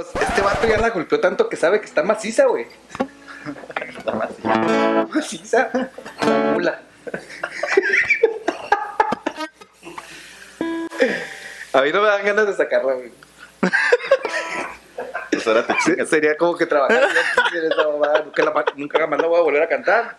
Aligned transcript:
Pues 0.00 0.28
este 0.28 0.40
vato 0.40 0.66
ya 0.66 0.78
la 0.78 0.88
golpeó 0.90 1.20
tanto 1.20 1.46
que 1.50 1.56
sabe 1.56 1.78
que 1.80 1.84
está 1.86 2.02
maciza, 2.02 2.46
güey. 2.46 2.66
Está 3.98 4.12
macizo. 4.12 4.48
Maciza. 5.12 5.70
La 6.22 6.52
mula. 6.54 6.80
A 11.74 11.82
mí 11.82 11.92
no 11.92 12.00
me 12.00 12.08
dan 12.08 12.24
ganas 12.24 12.46
de 12.46 12.54
sacarla, 12.54 12.94
güey. 12.94 13.12
Pues 15.30 15.46
ahora 15.46 15.66
te 15.66 15.74
Se- 15.80 16.06
Sería 16.06 16.34
como 16.38 16.56
que 16.56 16.64
trabajar 16.64 17.04
aquí 17.04 17.58
en 17.58 17.70
esa 17.70 17.86
mamada. 17.88 18.22
Nunca, 18.22 18.42
la, 18.42 18.64
nunca 18.76 19.06
más 19.06 19.20
la 19.20 19.26
voy 19.26 19.38
a 19.38 19.42
volver 19.42 19.62
a 19.62 19.68
cantar. 19.68 20.16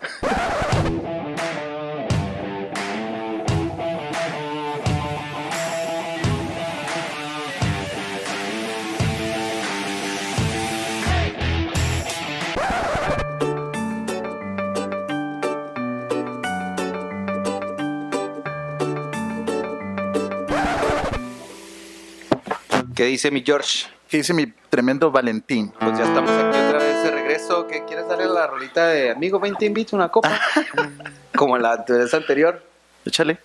¿Qué 23.01 23.07
dice 23.07 23.31
mi 23.31 23.41
George? 23.43 23.87
¿Qué 24.07 24.17
dice 24.17 24.31
mi 24.31 24.45
tremendo 24.45 25.09
Valentín? 25.09 25.73
Pues 25.79 25.97
ya 25.97 26.03
estamos 26.03 26.29
aquí 26.29 26.55
otra 26.55 26.77
vez 26.77 27.03
de 27.03 27.09
regreso. 27.09 27.65
¿Qué 27.65 27.83
quieres 27.85 28.07
darle 28.07 28.25
a 28.25 28.27
la 28.27 28.45
rolita 28.45 28.89
de 28.89 29.09
amigo? 29.09 29.39
Ven, 29.39 29.55
te 29.55 29.65
invito 29.65 29.95
una 29.95 30.09
copa. 30.09 30.39
Como 31.35 31.55
en 31.55 31.63
la 31.63 31.77
vez 31.77 32.13
anterior. 32.13 32.63
Échale. 33.03 33.39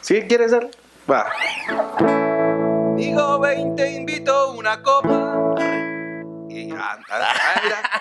¿Sí 0.00 0.22
quieres 0.22 0.52
dar? 0.52 0.70
Va. 1.10 1.30
Amigo, 2.92 3.40
ven, 3.40 3.76
te 3.76 3.92
invito 3.92 4.52
una 4.52 4.82
copa. 4.82 5.54
Y 6.48 6.68
ya, 6.70 6.76
ah, 6.80 6.98
ah. 7.10 8.00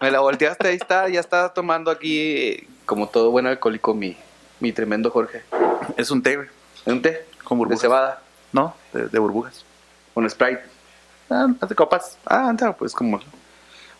Me 0.00 0.10
la 0.10 0.18
volteaste, 0.18 0.66
ahí 0.66 0.74
está. 0.74 1.08
Ya 1.08 1.20
está 1.20 1.50
tomando 1.50 1.88
aquí, 1.88 2.66
como 2.84 3.08
todo 3.08 3.30
buen 3.30 3.46
alcohólico, 3.46 3.94
mi, 3.94 4.16
mi 4.58 4.72
tremendo 4.72 5.08
Jorge. 5.12 5.44
Es 5.96 6.10
un 6.10 6.20
té, 6.20 6.34
güey. 6.34 6.48
¿Un 6.86 7.00
té? 7.00 7.26
Con 7.44 7.58
De 7.58 7.60
burbujas. 7.60 7.80
cebada. 7.80 8.22
No, 8.50 8.74
de, 8.92 9.06
de 9.06 9.18
burbujas. 9.20 9.64
Con 10.14 10.28
Sprite. 10.28 10.62
Ah, 11.30 11.48
hace 11.60 11.74
copas. 11.74 12.18
Ah, 12.26 12.48
anda, 12.48 12.72
pues 12.76 12.92
como. 12.92 13.20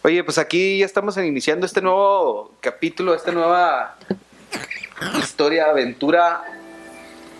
Oye, 0.02 0.22
pues 0.24 0.38
aquí 0.38 0.78
ya 0.78 0.86
estamos 0.86 1.16
iniciando 1.16 1.64
este 1.64 1.80
nuevo 1.80 2.52
capítulo, 2.60 3.14
esta 3.14 3.30
nueva 3.32 3.96
historia, 5.18 5.66
aventura 5.66 6.42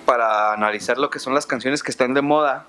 para 0.07 0.53
analizar 0.53 0.99
lo 0.99 1.11
que 1.11 1.19
son 1.19 1.35
las 1.35 1.47
canciones 1.47 1.83
que 1.83 1.91
están 1.91 2.15
de 2.15 2.23
moda. 2.23 2.67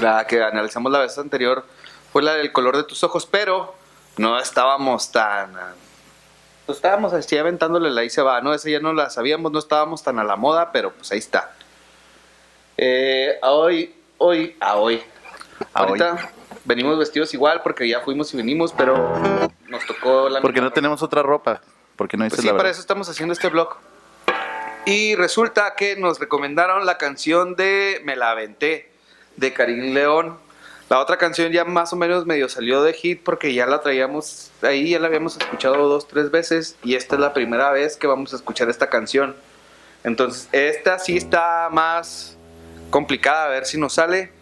La 0.00 0.26
que 0.26 0.42
analizamos 0.42 0.92
la 0.92 1.00
vez 1.00 1.16
anterior 1.18 1.64
fue 2.12 2.22
la 2.22 2.34
del 2.34 2.52
color 2.52 2.76
de 2.76 2.84
tus 2.84 3.02
ojos, 3.04 3.26
pero 3.26 3.74
no 4.16 4.38
estábamos 4.38 5.12
tan. 5.12 5.52
Pues 6.66 6.78
estábamos 6.78 7.12
así 7.12 7.36
aventándole 7.36 7.90
la 7.90 8.02
ahí 8.02 8.10
se 8.10 8.22
va, 8.22 8.40
¿no? 8.40 8.54
Esa 8.54 8.70
ya 8.70 8.80
no 8.80 8.92
la 8.92 9.10
sabíamos, 9.10 9.52
no 9.52 9.58
estábamos 9.58 10.02
tan 10.02 10.18
a 10.18 10.24
la 10.24 10.36
moda, 10.36 10.72
pero 10.72 10.92
pues 10.92 11.10
ahí 11.12 11.18
está. 11.18 11.52
Eh, 12.76 13.38
a 13.42 13.50
hoy, 13.50 13.94
hoy, 14.18 14.56
a 14.60 14.76
hoy. 14.76 15.02
Ahorita 15.72 16.30
venimos 16.64 16.98
vestidos 16.98 17.32
igual 17.34 17.62
porque 17.62 17.88
ya 17.88 18.00
fuimos 18.00 18.32
y 18.34 18.36
venimos, 18.36 18.72
pero 18.72 19.18
nos 19.68 19.86
tocó 19.86 20.28
la 20.28 20.40
Porque 20.40 20.60
no 20.60 20.72
tenemos 20.72 21.02
otra 21.02 21.22
ropa. 21.22 21.60
Porque 21.96 22.16
no 22.16 22.24
dices 22.24 22.38
pues 22.38 22.42
sí, 22.42 22.46
la 22.46 22.52
para 22.52 22.64
verdad. 22.64 22.72
eso 22.72 22.80
estamos 22.80 23.08
haciendo 23.08 23.32
este 23.32 23.48
blog. 23.48 23.76
Y 24.86 25.14
resulta 25.14 25.74
que 25.76 25.96
nos 25.96 26.18
recomendaron 26.18 26.86
la 26.86 26.96
canción 26.96 27.54
de 27.54 28.00
Me 28.04 28.16
la 28.16 28.30
aventé, 28.30 28.90
de 29.36 29.52
Karim 29.52 29.92
León. 29.92 30.38
La 30.88 30.98
otra 30.98 31.18
canción 31.18 31.52
ya 31.52 31.64
más 31.64 31.92
o 31.92 31.96
menos 31.96 32.26
medio 32.26 32.48
salió 32.48 32.82
de 32.82 32.92
hit 32.94 33.22
porque 33.22 33.54
ya 33.54 33.66
la 33.66 33.80
traíamos 33.80 34.50
ahí, 34.62 34.90
ya 34.90 34.98
la 34.98 35.06
habíamos 35.06 35.36
escuchado 35.36 35.88
dos, 35.88 36.08
tres 36.08 36.30
veces. 36.30 36.76
Y 36.82 36.94
esta 36.94 37.14
es 37.14 37.20
la 37.20 37.32
primera 37.32 37.70
vez 37.70 37.96
que 37.96 38.06
vamos 38.06 38.32
a 38.32 38.36
escuchar 38.36 38.68
esta 38.70 38.88
canción. 38.88 39.36
Entonces, 40.02 40.48
esta 40.52 40.98
sí 40.98 41.16
está 41.16 41.68
más 41.70 42.36
complicada, 42.88 43.44
a 43.44 43.48
ver 43.48 43.66
si 43.66 43.78
nos 43.78 43.92
sale. 43.92 44.32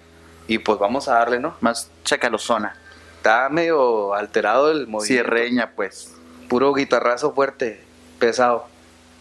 Y 0.48 0.59
pues 0.59 0.78
vamos 0.78 1.09
a 1.09 1.14
darle, 1.14 1.38
¿no? 1.38 1.54
Más 1.60 1.91
chacalozona. 2.04 2.75
Está 3.19 3.48
medio 3.50 4.14
alterado 4.14 4.70
el 4.70 4.86
movimiento. 4.86 5.04
Cierreña, 5.04 5.72
pues. 5.76 6.14
Puro 6.48 6.72
guitarrazo 6.72 7.32
fuerte, 7.34 7.84
pesado. 8.19 8.66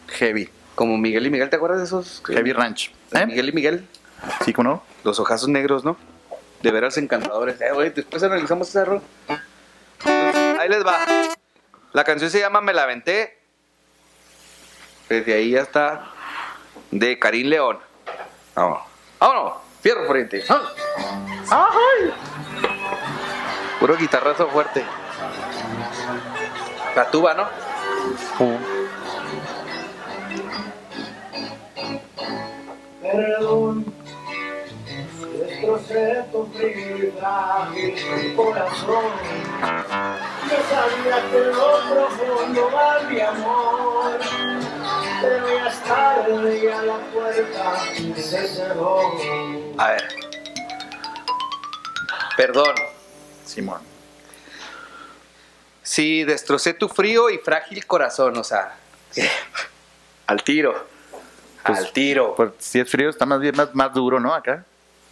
Heavy. 0.07 0.49
Como 0.75 0.97
Miguel 0.97 1.25
y 1.25 1.29
Miguel, 1.29 1.49
¿te 1.49 1.57
acuerdas 1.57 1.79
de 1.79 1.85
esos? 1.85 2.23
Heavy 2.25 2.53
Ranch. 2.53 2.93
¿Eh? 3.11 3.25
Miguel 3.25 3.49
y 3.49 3.51
Miguel, 3.51 3.87
¿Sí, 4.45 4.53
cómo 4.53 4.69
no? 4.69 4.83
los 5.03 5.19
ojazos 5.19 5.49
negros, 5.49 5.83
¿no? 5.83 5.97
De 6.61 6.71
veras 6.71 6.97
encantadores. 6.97 7.59
Eh, 7.61 7.71
güey, 7.73 7.89
después 7.89 8.23
analizamos 8.23 8.69
ese 8.69 8.79
error. 8.79 9.01
Ahí 10.59 10.69
les 10.69 10.85
va. 10.85 10.99
La 11.93 12.03
canción 12.03 12.29
se 12.29 12.39
llama 12.39 12.61
Me 12.61 12.73
la 12.73 12.83
aventé. 12.83 13.37
Desde 15.09 15.33
ahí 15.33 15.51
ya 15.51 15.61
está. 15.61 16.11
De 16.91 17.19
Karim 17.19 17.47
León. 17.47 17.79
Vámonos. 18.55 18.83
Vámonos. 19.19 19.53
Fierro 19.87 20.05
frente. 20.05 20.43
¡Ay! 21.49 22.13
Puro 23.79 23.95
guitarrazo 23.95 24.49
fuerte. 24.49 24.83
La 26.93 27.09
tuba, 27.09 27.33
¿no? 27.33 27.47
Perdón, 33.01 33.85
destrocé 35.39 36.25
tu 36.33 36.45
frágil 36.47 38.35
corazón. 38.35 39.05
Yo 40.49 40.57
sabía 40.69 41.31
que 41.31 41.39
lo 41.45 41.79
profundo 41.89 42.71
va 42.75 42.99
mi 43.09 43.21
amor, 43.21 44.19
pero 45.21 45.47
ya 45.47 45.67
es 45.69 45.79
tarde 45.83 46.59
y 46.61 46.67
a 46.67 46.81
la 46.81 46.97
puerta 47.13 47.79
se 48.17 48.47
cerró. 48.49 49.56
A 49.77 49.89
ver. 49.91 50.07
Perdón. 52.35 52.75
Simón. 53.45 53.81
Sí, 55.83 56.23
destrocé 56.23 56.73
tu 56.73 56.89
frío 56.89 57.29
y 57.29 57.37
frágil 57.37 57.85
corazón, 57.85 58.37
o 58.37 58.43
sea. 58.43 58.75
al 60.27 60.43
tiro. 60.43 60.85
Pues, 61.65 61.79
al 61.79 61.91
tiro. 61.91 62.35
Pues 62.35 62.51
si 62.59 62.79
es 62.79 62.89
frío 62.89 63.09
está 63.09 63.25
más 63.25 63.39
bien 63.39 63.55
más, 63.55 63.73
más 63.73 63.93
duro, 63.93 64.19
¿no? 64.19 64.33
Acá. 64.33 64.63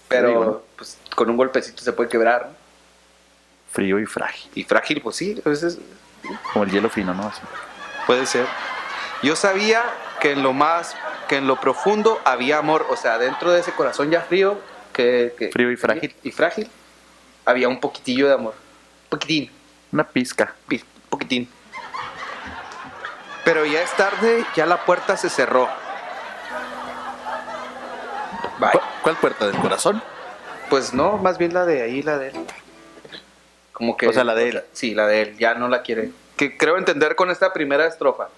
pero 0.08 0.28
digo, 0.28 0.46
¿no? 0.46 0.62
pues, 0.78 0.98
con 1.16 1.30
un 1.30 1.38
golpecito 1.38 1.82
se 1.82 1.94
puede 1.94 2.10
quebrar. 2.10 2.48
¿no? 2.48 2.56
Frío 3.72 4.00
y 4.00 4.06
frágil. 4.06 4.52
Y 4.56 4.64
frágil, 4.64 5.02
pues 5.02 5.16
sí, 5.16 5.40
pues 5.44 5.64
es- 5.64 5.78
Como 6.54 6.66
el 6.66 6.72
hielo 6.72 6.90
fino, 6.90 7.14
¿no? 7.14 7.28
Así. 7.28 7.42
puede 8.08 8.26
ser. 8.26 8.46
Yo 9.24 9.36
sabía 9.36 9.84
que 10.20 10.32
en 10.32 10.44
lo 10.44 10.54
más, 10.54 10.96
que 11.28 11.38
en 11.38 11.48
lo 11.48 11.60
profundo 11.60 12.20
había 12.26 12.58
amor, 12.58 12.86
o 12.90 12.96
sea, 12.96 13.18
dentro 13.18 13.52
de 13.52 13.60
ese 13.62 13.72
corazón 13.72 14.10
ya 14.12 14.22
frío, 14.22 14.60
que, 14.94 15.34
que- 15.38 15.50
Frío 15.52 15.72
y 15.72 15.76
frágil. 15.78 16.16
Y 16.24 16.32
frágil, 16.32 16.70
había 17.46 17.68
un 17.68 17.80
poquitillo 17.80 18.28
de 18.28 18.34
amor. 18.34 18.54
Poquitín. 19.10 19.52
Una 19.92 20.04
pizca. 20.08 20.54
Pi- 20.68 20.84
poquitín. 21.10 21.50
Pero 23.44 23.66
ya 23.66 23.82
es 23.82 23.92
tarde, 23.92 24.44
ya 24.56 24.66
la 24.66 24.86
puerta 24.86 25.16
se 25.18 25.30
cerró. 25.30 25.70
Bye. 28.60 28.72
¿Cu- 28.72 28.80
¿Cuál 29.04 29.16
puerta? 29.18 29.48
¿Del 29.48 29.58
corazón? 29.58 30.02
Pues 30.70 30.94
no, 30.94 31.18
más 31.18 31.38
bien 31.38 31.54
la 31.54 31.66
de 31.66 31.82
ahí, 31.84 32.02
la 32.02 32.18
de 32.18 32.30
él. 32.30 32.36
Como 33.74 33.98
que. 33.98 34.08
O 34.08 34.14
sea, 34.14 34.24
la 34.24 34.34
de 34.34 34.50
él. 34.50 34.64
Sí, 34.74 34.96
la 34.96 35.06
de 35.08 35.22
él, 35.22 35.38
ya 35.38 35.54
no 35.54 35.68
la 35.68 35.82
quiere. 35.84 36.12
Que 36.38 36.58
creo 36.58 36.78
entender 36.78 37.16
con 37.16 37.30
esta 37.30 37.54
primera 37.54 37.86
estrofa. 37.86 38.30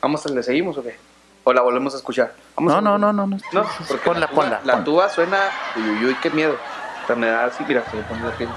¿Vamos, 0.00 0.24
le 0.30 0.42
seguimos 0.42 0.78
o 0.78 0.82
qué? 0.82 0.96
¿O 1.44 1.52
la 1.52 1.60
volvemos 1.62 1.94
a 1.94 1.98
escuchar? 1.98 2.32
Vamos 2.56 2.72
No, 2.72 2.78
a- 2.78 2.80
no, 2.80 2.98
no, 2.98 3.12
no. 3.12 3.26
no. 3.26 3.36
No, 3.52 3.66
porque 3.86 4.02
ponla, 4.04 4.20
la 4.20 4.26
tuba, 4.28 4.42
ponla. 4.42 4.60
La 4.64 4.84
tuba 4.84 5.08
suena. 5.08 5.38
Uy, 5.76 5.82
uy, 5.90 6.04
uy, 6.06 6.14
qué 6.22 6.30
miedo. 6.30 6.56
O 7.02 7.06
sea, 7.06 7.16
me 7.16 7.26
da 7.26 7.44
así, 7.44 7.64
mira, 7.68 7.82
se 7.90 7.96
me 7.96 8.02
pone 8.04 8.22
la 8.22 8.30
piel. 8.30 8.48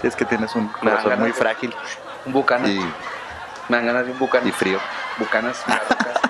Si 0.00 0.06
es 0.06 0.14
que 0.14 0.24
tienes 0.26 0.54
un 0.54 0.68
corazón 0.68 1.18
muy 1.18 1.28
de- 1.28 1.34
frágil 1.34 1.74
Un 2.26 2.32
bucana. 2.32 2.68
y, 2.68 2.78
Me 3.68 3.76
dan 3.76 3.86
ganas 3.86 4.06
de 4.06 4.12
un 4.12 4.18
bucana. 4.18 4.46
y 4.48 4.52
frío. 4.52 4.78
Bucanas 5.18 5.64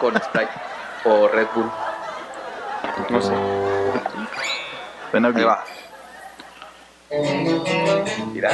con 0.01 0.15
Sprite 0.17 0.51
o 1.05 1.29
Red 1.29 1.47
Bull. 1.55 1.71
No 3.11 3.21
sé. 3.21 3.33
Ahí 5.13 5.33
bien. 5.33 5.49
va. 5.49 5.65
Mira. 8.33 8.51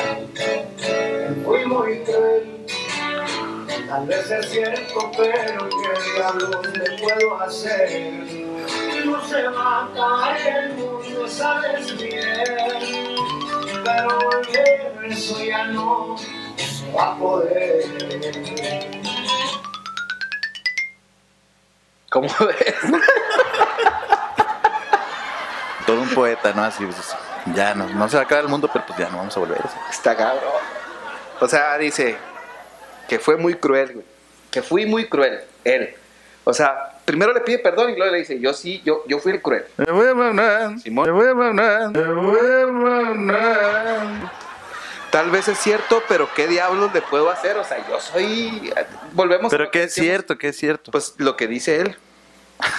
Tal 3.94 4.06
vez 4.06 4.28
es 4.28 4.50
cierto, 4.50 5.10
pero 5.16 5.68
qué 5.68 6.12
diablos 6.16 6.66
le 6.76 6.98
puedo 6.98 7.40
hacer. 7.40 8.24
No 9.04 9.24
se 9.24 9.42
va 9.48 9.62
a 9.62 9.84
acabar 9.84 10.36
el 10.36 10.74
mundo, 10.74 11.28
sabes 11.28 11.96
bien, 11.96 13.14
pero 13.84 14.18
volver 14.18 15.04
eso 15.04 15.44
ya 15.44 15.66
no 15.66 16.16
se 16.18 16.92
va 16.92 17.12
a 17.12 17.18
poder. 17.18 17.84
¿Cómo 22.10 22.28
ves? 22.40 22.74
Todo 25.86 26.00
un 26.00 26.08
poeta, 26.08 26.52
¿no? 26.52 26.64
Así, 26.64 26.84
pues, 26.84 27.14
Ya 27.54 27.74
no, 27.74 27.86
no 27.86 28.08
se 28.08 28.16
va 28.16 28.22
a 28.22 28.24
acabar 28.24 28.44
el 28.44 28.50
mundo, 28.50 28.68
pero 28.72 28.86
pues 28.86 28.98
ya 28.98 29.08
no 29.10 29.18
vamos 29.18 29.36
a 29.36 29.40
volver. 29.40 29.60
Está 29.88 30.16
cabrón. 30.16 30.42
O 31.40 31.46
sea, 31.46 31.76
dice 31.78 32.16
que 33.08 33.18
fue 33.18 33.36
muy 33.36 33.54
cruel, 33.54 33.92
güey. 33.94 34.06
Que 34.50 34.62
fui 34.62 34.86
muy 34.86 35.06
cruel, 35.08 35.40
él. 35.64 35.94
O 36.44 36.52
sea, 36.52 36.98
primero 37.04 37.32
le 37.32 37.40
pide 37.40 37.58
perdón 37.58 37.90
y 37.90 37.96
luego 37.96 38.12
le 38.12 38.18
dice, 38.18 38.38
yo 38.38 38.52
sí, 38.52 38.82
yo, 38.84 39.02
yo 39.06 39.18
fui 39.18 39.32
el 39.32 39.42
cruel. 39.42 39.64
Me 39.76 39.90
voy 39.90 40.08
a 40.08 40.14
mandar, 40.14 40.78
Simón. 40.78 41.06
me 41.06 41.12
voy 41.12 41.28
a 41.28 41.34
me 41.34 42.12
voy 42.14 43.34
a. 43.34 44.32
Tal 45.10 45.30
vez 45.30 45.46
es 45.48 45.58
cierto, 45.58 46.02
pero 46.08 46.28
¿qué 46.34 46.48
diablos 46.48 46.92
le 46.92 47.00
puedo 47.00 47.30
hacer? 47.30 47.56
O 47.56 47.64
sea, 47.64 47.86
yo 47.88 48.00
soy... 48.00 48.72
Volvemos 49.12 49.46
a 49.46 49.50
Pero 49.50 49.64
lo 49.64 49.70
que 49.70 49.78
que 49.78 49.84
es 49.84 49.90
decíamos. 49.94 50.08
cierto, 50.10 50.38
que 50.38 50.48
es 50.48 50.56
cierto. 50.56 50.90
Pues 50.90 51.14
lo 51.18 51.36
que 51.36 51.46
dice 51.46 51.80
él, 51.80 51.96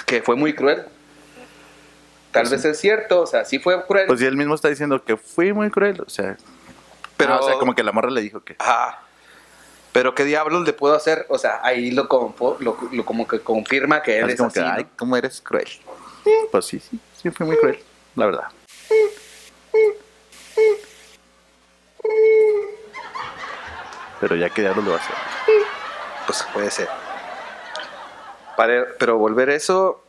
que 0.05 0.21
fue 0.21 0.35
muy 0.35 0.53
cruel. 0.53 0.83
Tal 2.31 2.49
vez 2.49 2.65
es 2.65 2.77
cierto, 2.77 3.21
o 3.21 3.25
sea, 3.25 3.45
sí 3.45 3.59
fue 3.59 3.85
cruel, 3.85 4.07
Pues 4.07 4.21
y 4.21 4.25
él 4.25 4.35
mismo 4.35 4.53
está 4.53 4.67
diciendo 4.67 5.01
que 5.01 5.15
fui 5.15 5.53
muy 5.53 5.69
cruel, 5.71 6.01
o 6.05 6.09
sea, 6.09 6.35
pero... 7.15 7.35
ah, 7.35 7.39
o 7.39 7.47
sea, 7.47 7.53
como 7.55 7.73
que 7.73 7.81
la 7.83 7.93
morra 7.93 8.09
le 8.11 8.19
dijo 8.19 8.43
que 8.43 8.57
Ajá. 8.59 8.99
Pero 9.95 10.13
¿qué 10.13 10.25
diablos 10.25 10.65
le 10.65 10.73
puedo 10.73 10.93
hacer? 10.93 11.25
O 11.29 11.37
sea, 11.37 11.61
ahí 11.63 11.89
lo, 11.89 12.09
confo- 12.09 12.57
lo, 12.59 12.77
lo 12.91 13.05
como 13.05 13.25
que 13.25 13.39
confirma 13.39 14.03
que 14.03 14.17
él 14.19 14.25
así 14.25 14.33
es 14.33 14.37
como 14.39 14.47
así, 14.49 14.59
que, 14.59 14.65
¿no? 14.65 14.73
ay, 14.73 14.85
cómo 14.97 15.15
eres 15.15 15.39
cruel. 15.39 15.69
Pues 16.51 16.65
sí, 16.65 16.81
sí, 16.81 16.99
sí 17.15 17.31
fui 17.31 17.45
muy 17.45 17.55
cruel, 17.55 17.79
la 18.17 18.25
verdad. 18.25 18.47
Pero 24.19 24.35
ya 24.35 24.49
que 24.49 24.61
diablos 24.61 24.83
lo 24.83 24.91
va 24.91 24.97
a 24.97 24.99
hacer. 24.99 25.15
Pues 26.25 26.45
puede 26.53 26.71
ser. 26.71 26.89
Pero 28.99 29.17
volver 29.17 29.49
eso 29.49 30.03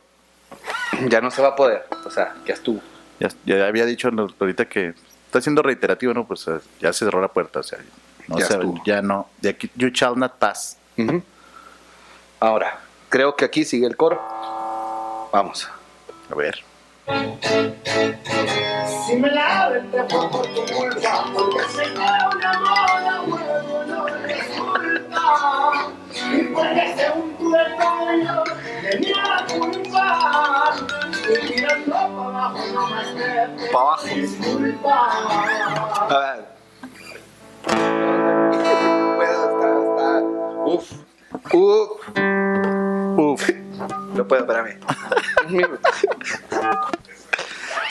ya 1.07 1.21
no 1.21 1.31
se 1.31 1.41
va 1.41 1.49
a 1.49 1.55
poder. 1.55 1.85
O 2.05 2.11
sea, 2.11 2.35
ya 2.45 2.53
estuvo. 2.55 2.81
Ya, 3.19 3.29
ya 3.45 3.65
había 3.67 3.85
dicho 3.85 4.09
ahorita 4.39 4.65
que 4.65 4.93
está 5.27 5.41
siendo 5.41 5.61
reiterativo, 5.61 6.13
¿no? 6.13 6.25
Pues 6.27 6.45
eh, 6.47 6.59
ya 6.79 6.93
se 6.93 7.05
cerró 7.05 7.21
la 7.21 7.29
puerta, 7.29 7.59
o 7.59 7.63
sea, 7.63 7.79
no 8.27 8.37
Ya 8.39 8.45
se- 8.45 8.53
estuvo. 8.53 8.81
ya 8.85 9.01
no, 9.01 9.27
de 9.41 9.49
aquí, 9.49 9.69
you 9.75 9.89
shall 9.89 10.15
not 10.17 10.33
pass. 10.39 10.77
Ahora, 12.39 12.79
creo 13.09 13.35
que 13.35 13.45
aquí 13.45 13.63
sigue 13.65 13.87
el 13.87 13.95
coro. 13.97 14.21
Vamos. 15.31 15.67
A 16.31 16.35
ver. 16.35 16.63
Si 19.07 19.15
me 19.15 19.29
la 19.31 19.69
vente 19.69 19.97
fue 20.09 20.29
por 20.29 20.45
tu 20.47 20.65
culpa, 20.73 21.25
porque 21.33 21.63
sé 21.69 21.83
que 21.83 21.89
una 21.91 22.59
mala 22.59 23.21
huevo 23.25 23.83
no 23.85 24.05
resulta. 24.07 25.21
Y 26.13 26.41
un 26.41 27.33
culpa. 27.37 27.87
Mirando 31.49 31.93
para 31.93 32.27
abajo 32.27 32.59
no 32.73 32.87
me 32.87 33.01
esté 33.01 33.71
Pa' 33.71 33.79
abajo. 33.81 34.07
disculpa. 34.07 35.06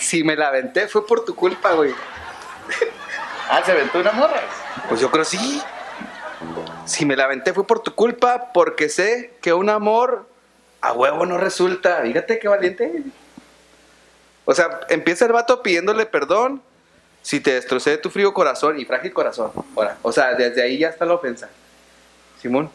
Si 0.07 0.23
me 0.23 0.37
la 0.37 0.47
aventé 0.49 0.87
fue 0.87 1.05
por 1.05 1.25
tu 1.25 1.35
culpa, 1.35 1.73
güey. 1.73 1.93
Ah, 3.49 3.63
se 3.65 3.71
aventó 3.71 4.01
una 4.01 4.11
morra. 4.11 4.41
Pues 4.89 5.01
yo 5.01 5.09
creo 5.09 5.25
sí. 5.25 5.63
Si 6.85 7.07
me 7.07 7.15
la 7.15 7.25
aventé 7.25 7.53
fue 7.55 7.65
por 7.65 7.81
tu 7.81 7.95
culpa, 7.95 8.51
porque 8.53 8.89
sé 8.89 9.35
que 9.41 9.53
un 9.53 9.71
amor 9.71 10.29
a 10.81 10.93
huevo 10.93 11.27
no 11.27 11.39
resulta. 11.39 12.03
Fíjate 12.03 12.41
qué 12.41 12.49
valiente. 12.49 13.05
O 14.45 14.53
sea, 14.53 14.81
empieza 14.89 15.27
el 15.27 15.33
vato 15.33 15.63
pidiéndole 15.63 16.07
perdón 16.07 16.61
si 17.23 17.39
te 17.39 17.55
destrocé 17.55 17.99
tu 17.99 18.11
frío 18.11 18.35
corazón 18.35 18.81
y 18.81 18.85
frágil 18.85 19.13
corazón. 19.13 19.53
Ahora, 19.77 19.97
o 20.03 20.11
sea, 20.11 20.35
desde 20.35 20.63
ahí 20.63 20.79
ya 20.79 20.89
está 20.89 21.05
la 21.05 21.15
ofensa. 21.15 21.49
Simón. 22.43 22.69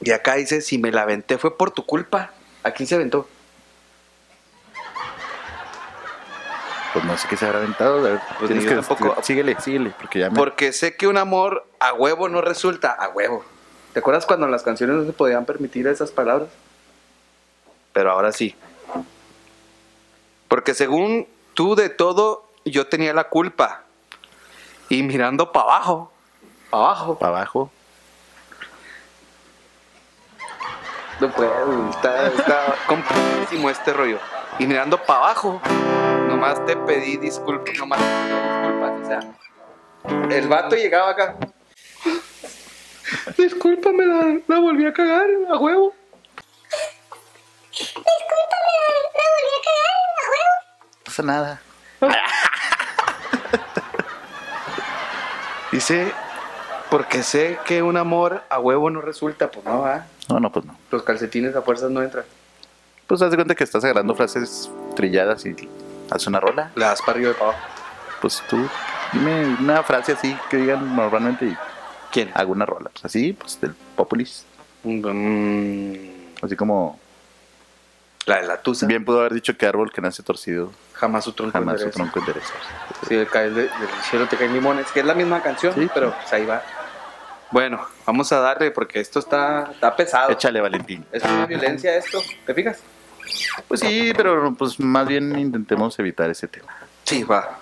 Y 0.00 0.12
acá 0.12 0.36
dice, 0.36 0.62
si 0.62 0.78
me 0.78 0.90
la 0.90 1.02
aventé 1.02 1.36
fue 1.36 1.58
por 1.58 1.72
tu 1.72 1.84
culpa. 1.84 2.32
¿A 2.62 2.70
quién 2.70 2.86
se 2.86 2.94
aventó? 2.94 3.28
Pues 6.92 7.04
no 7.04 7.16
sé 7.16 7.28
qué 7.28 7.36
se 7.36 7.46
habrá 7.46 7.58
aventado. 7.58 7.98
a 7.98 8.02
ver, 8.02 8.20
Pues 8.38 8.48
tienes 8.48 8.64
ni 8.64 8.68
que 8.70 8.74
yo 8.76 8.82
tampoco. 8.82 9.22
síguele, 9.22 9.56
síguele, 9.60 9.92
porque 9.98 10.18
ya 10.18 10.30
me 10.30 10.36
Porque 10.36 10.72
sé 10.72 10.96
que 10.96 11.06
un 11.06 11.18
amor 11.18 11.64
a 11.78 11.92
huevo 11.92 12.28
no 12.28 12.40
resulta 12.40 12.90
a 12.92 13.08
huevo. 13.08 13.44
¿Te 13.92 14.00
acuerdas 14.00 14.26
cuando 14.26 14.46
en 14.46 14.52
las 14.52 14.62
canciones 14.62 14.96
no 14.96 15.04
se 15.04 15.12
podían 15.12 15.44
permitir 15.44 15.86
esas 15.86 16.10
palabras? 16.10 16.48
Pero 17.92 18.10
ahora 18.12 18.32
sí. 18.32 18.54
Porque 20.48 20.74
según 20.74 21.28
tú 21.54 21.74
de 21.76 21.88
todo, 21.90 22.44
yo 22.64 22.86
tenía 22.88 23.12
la 23.14 23.24
culpa. 23.24 23.82
Y 24.88 25.02
mirando 25.04 25.52
para 25.52 25.64
abajo, 25.66 26.12
para 26.70 26.82
abajo, 26.84 27.18
para 27.18 27.36
abajo. 27.36 27.70
no 31.20 31.30
puedo, 31.30 31.90
está, 31.90 32.26
está 32.28 32.74
complicadísimo 32.86 33.68
este 33.70 33.92
rollo. 33.92 34.18
Y 34.58 34.66
mirando 34.66 34.98
para 35.02 35.18
abajo, 35.20 35.60
nomás 36.40 36.64
te 36.64 36.74
pedí 36.74 37.18
disculpas, 37.18 37.76
nomás 37.76 38.00
te 38.00 38.06
pedí 38.06 38.32
disculpas, 38.48 38.92
o 39.02 39.06
sea, 39.06 39.20
el 40.38 40.48
vato 40.48 40.74
llegaba 40.74 41.10
acá. 41.10 41.36
Discúlpame, 43.36 44.06
la, 44.06 44.40
la 44.46 44.58
volví 44.58 44.86
a 44.86 44.92
cagar 44.94 45.26
a 45.50 45.58
huevo. 45.58 45.94
No 50.96 51.04
pasa 51.04 51.22
nada. 51.22 51.60
Dice, 55.72 56.10
porque 56.88 57.22
sé 57.22 57.58
que 57.66 57.82
un 57.82 57.98
amor 57.98 58.44
a 58.48 58.58
huevo 58.58 58.88
no 58.88 59.02
resulta, 59.02 59.50
pues 59.50 59.66
no 59.66 59.82
va. 59.82 60.06
No, 60.30 60.40
no, 60.40 60.50
pues 60.50 60.64
no. 60.64 60.74
Los 60.90 61.02
calcetines 61.02 61.54
a 61.54 61.60
fuerzas 61.60 61.90
no 61.90 62.02
entran. 62.02 62.24
Pues 63.06 63.20
haz 63.20 63.30
de 63.30 63.36
cuenta 63.36 63.54
que 63.54 63.64
estás 63.64 63.84
agarrando 63.84 64.14
frases 64.14 64.70
trilladas 64.96 65.44
y 65.44 65.54
haces 66.10 66.26
una 66.26 66.40
rola. 66.40 66.70
Le 66.74 66.84
das 66.84 67.00
para 67.00 67.12
arriba 67.12 67.30
y 67.30 67.34
para 67.34 67.50
abajo. 67.52 67.66
Pues 68.20 68.42
tú, 68.48 68.68
dime 69.12 69.56
una 69.60 69.82
frase 69.82 70.12
así 70.12 70.36
que 70.50 70.56
digan 70.58 70.94
normalmente 70.94 71.56
¿Quién? 72.12 72.30
hago 72.34 72.52
una 72.52 72.66
rola. 72.66 72.90
Pues 72.92 73.04
así, 73.04 73.32
pues 73.32 73.60
del 73.60 73.74
populis. 73.96 74.44
Mm, 74.82 75.94
Así 76.42 76.56
como 76.56 76.98
la 78.26 78.40
de 78.40 78.46
la 78.46 78.60
tusa. 78.62 78.86
bien 78.86 79.04
pudo 79.04 79.20
haber 79.20 79.34
dicho 79.34 79.56
que 79.56 79.66
árbol 79.66 79.92
que 79.92 80.00
nace 80.00 80.22
torcido 80.22 80.72
Jamás 80.94 81.24
su 81.24 81.32
tronco 81.32 81.52
jamás 81.52 81.80
su 81.80 81.86
endereza. 81.86 81.96
tronco 81.96 82.18
endereza. 82.20 82.54
Sí, 83.08 83.14
del, 83.16 83.28
caer 83.28 83.52
de- 83.54 83.62
del 83.62 83.88
cielo 84.08 84.26
te 84.26 84.36
caen 84.36 84.52
limones, 84.52 84.90
que 84.92 85.00
es 85.00 85.06
la 85.06 85.14
misma 85.14 85.42
canción, 85.42 85.72
Sí. 85.74 85.88
pero 85.94 86.12
pues, 86.14 86.32
ahí 86.32 86.44
va. 86.46 86.62
Bueno, 87.50 87.84
vamos 88.06 88.30
a 88.32 88.40
darle 88.40 88.70
porque 88.70 89.00
esto 89.00 89.18
está, 89.18 89.70
está 89.72 89.96
pesado. 89.96 90.30
Échale, 90.30 90.60
Valentín. 90.60 91.04
Es 91.10 91.22
una 91.24 91.46
violencia 91.46 91.94
esto, 91.96 92.20
¿te 92.46 92.54
fijas? 92.54 92.80
Pues 93.68 93.80
sí, 93.80 94.12
pero 94.16 94.54
pues 94.54 94.78
más 94.80 95.06
bien 95.06 95.38
intentemos 95.38 95.98
evitar 95.98 96.30
ese 96.30 96.48
tema. 96.48 96.74
Sí, 97.04 97.24
va. 97.24 97.58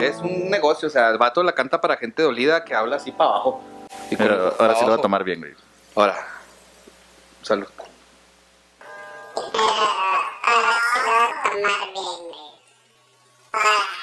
Es 0.00 0.16
un 0.18 0.50
negocio, 0.50 0.88
o 0.88 0.90
sea, 0.90 1.08
el 1.10 1.18
vato 1.18 1.42
la 1.42 1.52
canta 1.52 1.80
para 1.80 1.96
gente 1.96 2.22
dolida 2.22 2.64
que 2.64 2.74
habla 2.74 2.96
así 2.96 3.12
para 3.12 3.30
abajo. 3.30 3.62
Y 4.10 4.16
Pero 4.16 4.54
ahora 4.58 4.74
sí 4.74 4.80
pa' 4.80 4.86
lo 4.86 4.92
va 4.92 4.96
a 4.96 5.02
tomar 5.02 5.24
bien, 5.24 5.40
güey. 5.40 5.54
Ahora, 5.94 6.16
salud. 7.42 7.66
Si 13.52 13.99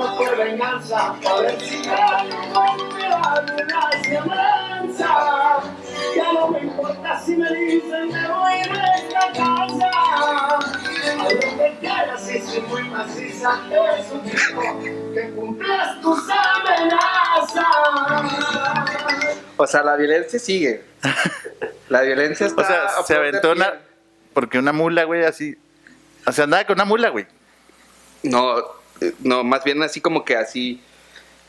fue 0.00 0.26
por 0.26 0.36
venganza, 0.36 1.14
a 1.14 1.40
ver 1.40 1.60
si 1.60 1.76
me 1.78 1.92
una 3.62 3.90
semblanza. 4.02 5.60
Ya 6.16 6.32
no 6.32 6.48
me 6.48 6.60
importa 6.60 7.20
si 7.20 7.36
me 7.36 7.52
dicen 7.54 8.08
me 8.08 8.28
voy 8.28 8.62
de 8.62 8.82
esta 8.96 9.32
casa. 9.32 9.90
A 9.92 11.22
lo 11.22 11.40
que 11.40 11.76
quieras 11.80 12.20
si 12.26 12.40
soy 12.40 12.60
muy 12.62 12.84
maciza, 12.84 13.60
es 13.98 14.10
un 14.12 14.22
tipo 14.22 14.60
que 15.14 15.30
cumples 15.34 16.00
tus 16.00 16.28
amenazas. 16.30 17.64
O 19.56 19.66
sea, 19.66 19.82
la 19.82 19.96
violencia 19.96 20.38
sigue. 20.38 20.84
La 21.88 22.02
violencia 22.02 22.46
está. 22.46 22.62
O 22.62 22.64
sea, 22.64 22.88
se 23.04 23.14
de 23.14 23.18
aventó 23.18 23.52
una. 23.52 23.74
Porque 24.32 24.58
una 24.58 24.72
mula, 24.72 25.04
güey, 25.04 25.24
así. 25.24 25.56
O 26.26 26.32
sea, 26.32 26.44
andaba 26.44 26.64
con 26.64 26.74
una 26.74 26.84
mula, 26.84 27.08
güey. 27.08 27.26
No, 28.22 28.79
no, 29.20 29.44
más 29.44 29.64
bien 29.64 29.82
así 29.82 30.00
como 30.00 30.24
que 30.24 30.36
así 30.36 30.82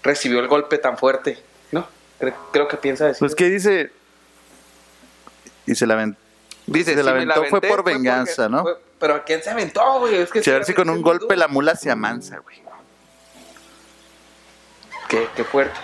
recibió 0.03 0.39
el 0.39 0.47
golpe 0.47 0.77
tan 0.77 0.97
fuerte, 0.97 1.41
¿no? 1.71 1.87
Creo, 2.19 2.35
creo 2.51 2.67
que 2.67 2.77
piensa 2.77 3.05
decir. 3.07 3.19
Pues 3.19 3.35
que 3.35 3.49
dice. 3.49 3.91
Y 5.65 5.75
se 5.75 5.85
la 5.87 5.93
aventó. 5.95 6.19
Dice, 6.67 6.93
se 6.95 7.03
la 7.03 7.11
"Si 7.11 7.17
aventó 7.17 7.43
fue 7.45 7.61
por 7.61 7.83
venganza, 7.83 8.47
¿no? 8.49 8.61
fue- 8.63 8.77
pero 8.99 9.15
¿a 9.15 9.23
quién 9.23 9.41
se 9.41 9.49
aventó, 9.49 9.99
güey? 9.99 10.15
Es 10.15 10.29
que 10.31 10.39
a 10.49 10.53
ver 10.53 10.65
si 10.65 10.73
con 10.75 10.89
un 10.89 11.01
golpe 11.01 11.35
la 11.35 11.47
mula 11.47 11.75
se 11.75 11.89
amansa, 11.89 12.37
güey. 12.39 12.61
Qué, 15.09 15.27
qué 15.35 15.43
fuerte. 15.43 15.77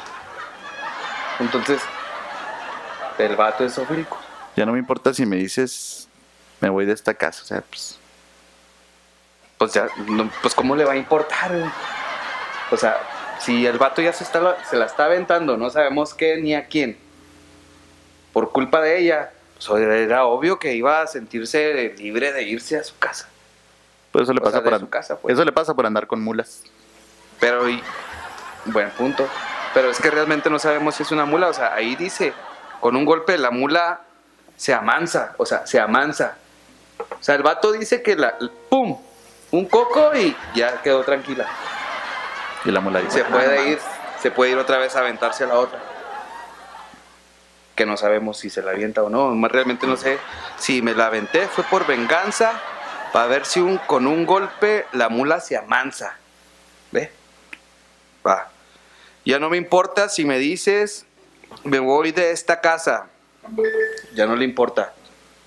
Entonces, 1.40 1.82
El 3.18 3.36
vato 3.36 3.66
es 3.66 3.74
zoofílico. 3.74 4.20
Ya 4.56 4.66
no 4.68 4.74
me 4.74 4.80
importa 4.80 5.12
si 5.14 5.26
me 5.26 5.38
dices, 5.38 6.08
me 6.62 6.70
voy 6.70 6.86
de 6.86 6.94
esta 6.94 7.16
casa. 7.16 7.42
O 7.42 7.46
sea, 7.46 7.62
pues, 7.62 7.98
Pues 9.58 9.74
ya, 9.74 9.88
no, 10.08 10.30
pues 10.42 10.54
cómo 10.54 10.76
le 10.76 10.86
va 10.86 10.94
a 10.94 10.98
importar? 10.98 11.52
O 12.72 12.78
sea, 12.78 12.98
si 13.40 13.66
el 13.66 13.78
vato 13.78 14.02
ya 14.02 14.14
se, 14.14 14.24
está, 14.24 14.58
se 14.70 14.78
la 14.78 14.86
está 14.86 15.06
aventando, 15.06 15.58
no 15.58 15.70
sabemos 15.70 16.14
qué 16.14 16.38
ni 16.38 16.54
a 16.54 16.68
quién, 16.68 16.98
por 18.34 18.52
culpa 18.52 18.82
de 18.82 19.00
ella, 19.00 19.32
pues 19.66 19.82
era 19.82 20.26
obvio 20.26 20.60
que 20.60 20.74
iba 20.76 21.02
a 21.02 21.08
sentirse 21.08 21.96
libre 21.98 22.34
de 22.34 22.44
irse 22.44 22.78
a 22.78 22.84
su 22.84 22.98
casa. 23.00 23.28
pues 24.12 24.24
eso 24.24 24.34
le 24.34 24.40
O 24.40 24.44
pasa 24.44 24.58
sea, 24.58 24.62
por 24.64 24.70
de 24.72 24.76
an- 24.76 24.82
su 24.82 24.90
casa, 24.90 25.18
pues. 25.18 25.34
Eso 25.34 25.44
le 25.46 25.52
pasa 25.52 25.74
por 25.74 25.86
andar 25.86 26.06
con 26.08 26.22
mulas. 26.24 26.64
Pero, 27.40 27.68
y, 27.70 27.82
buen 28.66 28.90
punto. 28.92 29.28
Pero 29.74 29.90
es 29.90 30.00
que 30.00 30.10
realmente 30.12 30.50
no 30.50 30.60
sabemos 30.60 30.96
si 30.96 31.04
es 31.04 31.12
una 31.12 31.26
mula. 31.26 31.48
O 31.48 31.54
sea, 31.54 31.74
ahí 31.74 31.96
dice, 31.96 32.34
con 32.80 32.96
un 32.96 33.06
golpe 33.06 33.38
la 33.38 33.50
mula 33.52 34.02
se 34.56 34.74
amansa. 34.74 35.34
O 35.38 35.46
sea, 35.46 35.66
se 35.68 35.80
amansa. 35.80 36.38
O 37.00 37.24
sea, 37.24 37.36
el 37.36 37.44
vato 37.44 37.72
dice 37.72 38.02
que 38.02 38.16
la, 38.16 38.36
¡pum! 38.70 39.00
Un 39.52 39.66
coco 39.66 40.16
y 40.16 40.36
ya 40.54 40.82
quedó 40.82 41.04
tranquila. 41.04 41.48
Y 42.66 42.72
la 42.72 42.82
mula 42.82 43.02
Se 43.10 43.24
puede 43.24 43.70
ir, 43.70 43.80
se 44.22 44.32
puede 44.32 44.52
ir 44.52 44.58
otra 44.58 44.78
vez 44.78 44.96
a 44.96 45.00
aventarse 45.00 45.46
a 45.46 45.48
la 45.48 45.60
otra. 45.60 45.80
Que 47.76 47.86
no 47.86 47.96
sabemos 47.96 48.40
si 48.40 48.50
se 48.50 48.62
la 48.62 48.72
avienta 48.72 49.04
o 49.04 49.10
no. 49.10 49.48
Realmente 49.48 49.88
no 49.88 49.96
sé 49.96 50.20
si 50.58 50.82
me 50.82 50.94
la 50.94 51.06
aventé, 51.06 51.48
fue 51.48 51.64
por 51.66 51.86
venganza, 51.86 52.60
para 53.14 53.28
ver 53.28 53.46
si 53.46 53.60
un, 53.60 53.78
con 53.78 54.08
un 54.08 54.26
golpe 54.26 54.86
la 54.92 55.10
mula 55.10 55.40
se 55.40 55.56
amansa. 55.56 56.18
¿Ve? 56.92 57.12
Va. 58.26 58.50
Ya 59.24 59.40
no 59.40 59.50
me 59.50 59.58
importa 59.58 60.10
si 60.10 60.26
me 60.26 60.40
dices, 60.40 61.06
me 61.64 61.80
voy 61.80 62.12
de 62.12 62.32
esta 62.32 62.60
casa. 62.60 63.08
Ya 64.14 64.26
no 64.26 64.36
le 64.36 64.44
importa. 64.44 64.94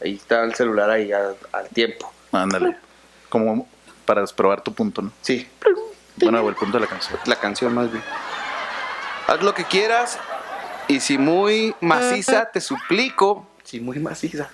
Ahí 0.02 0.14
está 0.14 0.44
el 0.44 0.54
celular 0.54 0.88
ahí 0.88 1.12
al, 1.12 1.36
al 1.52 1.68
tiempo. 1.68 2.10
ándale. 2.32 2.76
Como 3.28 3.68
para 4.14 4.24
probar 4.26 4.60
tu 4.60 4.72
punto, 4.74 5.02
¿no? 5.02 5.12
Sí, 5.22 5.48
Bueno, 6.16 6.48
el 6.48 6.56
punto 6.56 6.78
de 6.78 6.80
la 6.80 6.88
canción. 6.88 7.16
la 7.26 7.36
canción 7.36 7.72
más 7.72 7.92
bien. 7.92 8.02
Haz 9.28 9.40
lo 9.42 9.54
que 9.54 9.62
quieras 9.64 10.18
y 10.88 10.98
si 10.98 11.16
muy 11.16 11.76
maciza, 11.80 12.50
te 12.50 12.60
suplico, 12.60 13.46
si 13.62 13.78
muy 13.78 14.00
maciza. 14.00 14.48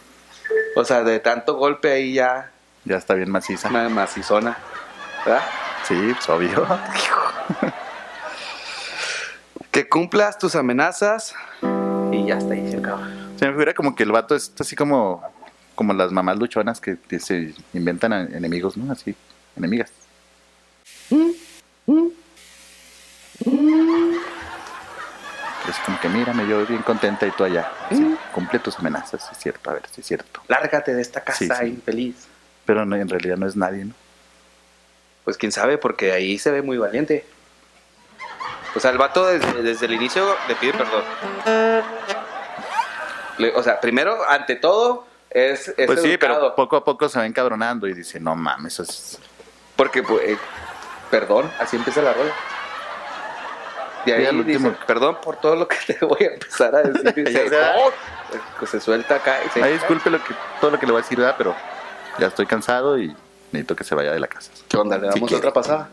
O 0.76 0.84
sea, 0.84 1.02
de 1.02 1.20
tanto 1.20 1.54
golpe 1.56 1.90
ahí 1.90 2.12
ya, 2.12 2.50
Ya 2.84 2.96
está 2.96 3.14
bien 3.14 3.30
maciza. 3.30 3.70
una 3.70 3.88
macizona. 3.88 4.58
¿Verdad? 5.24 5.42
Sí, 5.88 5.94
pues 6.14 6.28
obvio. 6.28 6.66
Que 9.70 9.88
cumplas 9.88 10.38
tus 10.38 10.54
amenazas 10.56 11.34
y 12.12 12.26
ya 12.26 12.36
está 12.38 12.54
ahí 12.54 12.70
se 12.70 12.78
acaba. 12.78 13.08
Se 13.38 13.46
me 13.46 13.52
figura 13.52 13.74
como 13.74 13.94
que 13.94 14.02
el 14.04 14.12
vato 14.12 14.34
es 14.34 14.52
así 14.58 14.74
como, 14.76 15.22
como 15.74 15.92
las 15.92 16.12
mamás 16.12 16.38
luchonas 16.38 16.80
que, 16.80 16.96
que 17.08 17.20
se 17.20 17.54
inventan 17.74 18.12
enemigos, 18.34 18.76
¿no? 18.78 18.90
Así, 18.92 19.14
enemigas. 19.56 19.90
Es 25.68 25.76
como 25.84 25.98
que 26.00 26.08
mírame, 26.08 26.46
yo 26.48 26.64
bien 26.66 26.82
contenta 26.82 27.26
y 27.26 27.30
tú 27.32 27.44
allá. 27.44 27.70
Así, 27.90 28.16
cumple 28.32 28.58
tus 28.60 28.78
amenazas, 28.78 29.28
es 29.32 29.38
cierto, 29.38 29.70
a 29.70 29.74
ver, 29.74 29.82
sí 29.92 30.00
es 30.00 30.06
cierto. 30.06 30.40
Lárgate 30.48 30.94
de 30.94 31.02
esta 31.02 31.22
casa 31.24 31.38
Sí, 31.38 31.48
sí. 31.60 31.66
infeliz. 31.66 32.28
Pero 32.64 32.84
no, 32.86 32.96
en 32.96 33.08
realidad 33.08 33.36
no 33.36 33.46
es 33.46 33.56
nadie, 33.56 33.84
¿no? 33.84 33.94
Pues 35.24 35.36
quién 35.36 35.50
sabe, 35.50 35.76
porque 35.78 36.12
ahí 36.12 36.38
se 36.38 36.52
ve 36.52 36.62
muy 36.62 36.78
valiente. 36.78 37.26
O 38.76 38.80
sea, 38.80 38.90
el 38.90 38.98
vato 38.98 39.26
desde, 39.26 39.62
desde 39.62 39.86
el 39.86 39.92
inicio 39.94 40.36
le 40.46 40.54
pide 40.54 40.72
perdón. 40.72 41.02
Le- 43.38 43.54
o 43.54 43.62
sea, 43.62 43.80
primero, 43.80 44.28
ante 44.28 44.54
todo, 44.54 45.06
es, 45.30 45.68
es 45.76 45.86
Pues 45.86 46.00
sí, 46.02 46.10
educado. 46.10 46.34
pero 46.40 46.54
poco 46.54 46.76
a 46.76 46.84
poco 46.84 47.08
se 47.08 47.18
va 47.18 47.26
encabronando 47.26 47.88
y 47.88 47.94
dice, 47.94 48.20
no 48.20 48.36
mames, 48.36 48.74
eso 48.74 48.82
es... 48.84 49.18
Porque, 49.76 50.02
pues, 50.02 50.22
eh, 50.28 50.38
perdón, 51.10 51.50
así 51.60 51.76
empieza 51.76 52.02
la 52.02 52.12
rola. 52.14 52.32
Sí, 54.04 54.12
ahí 54.12 54.24
al 54.26 54.44
dice, 54.44 54.58
último. 54.68 54.86
perdón 54.86 55.18
por 55.22 55.36
todo 55.36 55.56
lo 55.56 55.68
que 55.68 55.76
te 55.86 56.04
voy 56.04 56.22
a 56.22 56.34
empezar 56.34 56.74
a 56.74 56.82
decir. 56.82 57.12
Y 57.16 57.22
dice. 57.24 57.60
"Oh", 57.76 57.90
pues, 58.58 58.70
se 58.70 58.80
suelta 58.80 59.16
acá. 59.16 59.36
y 59.44 59.48
se- 59.50 59.62
Ay, 59.62 59.74
disculpe 59.74 60.10
lo 60.10 60.22
que, 60.22 60.34
todo 60.60 60.70
lo 60.70 60.78
que 60.78 60.86
le 60.86 60.92
voy 60.92 61.00
a 61.00 61.02
decir, 61.02 61.18
¿verdad? 61.18 61.34
Pero 61.36 61.54
ya 62.18 62.28
estoy 62.28 62.46
cansado 62.46 62.98
y 62.98 63.08
necesito 63.52 63.76
que 63.76 63.84
se 63.84 63.94
vaya 63.94 64.12
de 64.12 64.20
la 64.20 64.28
casa. 64.28 64.50
¿Qué 64.68 64.76
onda? 64.76 64.96
¿Le 64.96 65.08
Si 65.08 65.14
damos 65.14 65.28
quiere. 65.28 65.38
otra 65.38 65.52
pasada? 65.52 65.88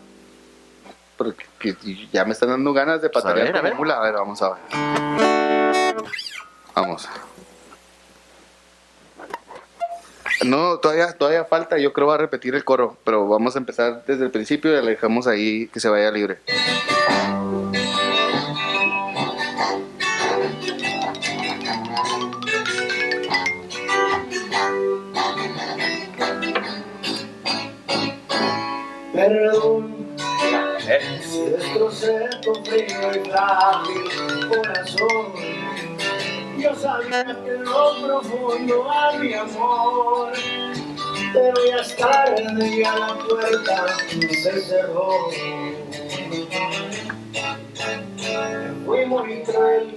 Porque 1.18 1.46
que 1.60 1.76
ya 2.12 2.26
me 2.26 2.32
están 2.34 2.50
dando 2.50 2.74
ganas 2.74 3.02
de 3.02 3.10
Pues 3.10 3.24
a 3.24 3.28
patalear 3.28 3.48
ver, 3.54 3.58
a 3.58 3.62
ver. 3.62 3.76
mula. 3.76 3.96
A 3.98 4.02
ver, 4.02 4.14
vamos 4.14 4.42
a 4.42 4.50
ver. 4.50 5.94
Vamos. 6.76 7.08
No, 10.46 10.78
todavía, 10.80 11.14
todavía 11.14 11.46
falta. 11.46 11.78
Yo 11.78 11.94
creo 11.94 12.08
va 12.08 12.16
a 12.16 12.18
repetir 12.18 12.56
el 12.56 12.64
coro. 12.64 12.98
Pero 13.04 13.28
vamos 13.28 13.56
a 13.56 13.60
empezar 13.60 14.04
desde 14.06 14.26
el 14.26 14.32
principio 14.32 14.72
y 14.72 14.84
le 14.84 14.92
dejamos 14.92 15.28
ahí 15.28 15.68
que 15.68 15.80
se 15.80 15.90
vaya 15.90 16.12
libre. 16.12 16.40
Perdón 29.14 29.94
y. 33.88 34.03
Yo 36.64 36.74
sabía 36.76 37.26
que 37.26 37.58
lo 37.60 38.08
profundo 38.08 38.90
había 38.90 39.42
amor, 39.42 40.32
pero 41.34 41.54
ya 41.68 41.76
es 41.82 41.94
tarde, 41.98 42.80
ya 42.82 42.96
la 42.96 43.16
puerta 43.16 43.86
se 44.08 44.62
cerró. 44.62 45.30
Fui 48.86 49.06
muy 49.06 49.44
cruel, 49.44 49.94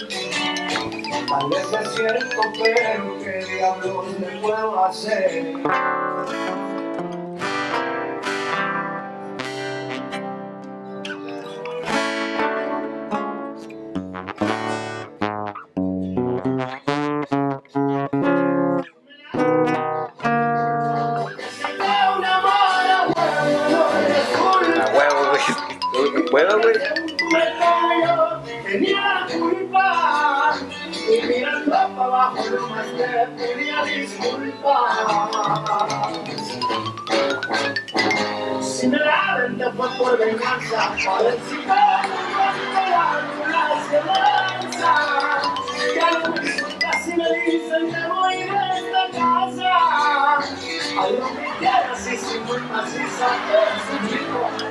tal 1.28 1.50
vez 1.50 1.66
es 1.82 1.94
cierto, 1.94 2.37
pero 2.61 3.18
qué 3.23 3.44
diablos 3.46 4.06
le 4.18 4.40
puedo 4.40 4.85
hacer. 4.85 5.52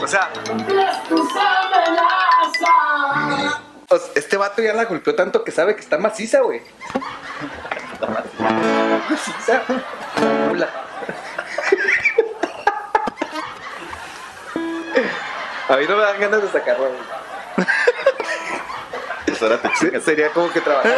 O 0.01 0.07
sea, 0.07 0.29
este 4.15 4.37
vato 4.37 4.61
ya 4.61 4.73
la 4.73 4.85
golpeó 4.85 5.15
tanto 5.15 5.43
que 5.43 5.51
sabe 5.51 5.75
que 5.75 5.81
está 5.81 5.97
maciza, 5.97 6.39
güey. 6.41 6.61
A 15.67 15.77
mí 15.77 15.85
no 15.87 15.95
me 15.97 16.03
dan 16.03 16.19
ganas 16.19 16.41
de 16.41 16.49
sacarlo. 16.49 16.89
Pues 19.25 19.41
ahora 19.41 19.57
te 19.57 19.69
Sí, 19.75 19.89
Sería 20.01 20.29
como 20.29 20.51
que 20.51 20.61
trabajar 20.61 20.95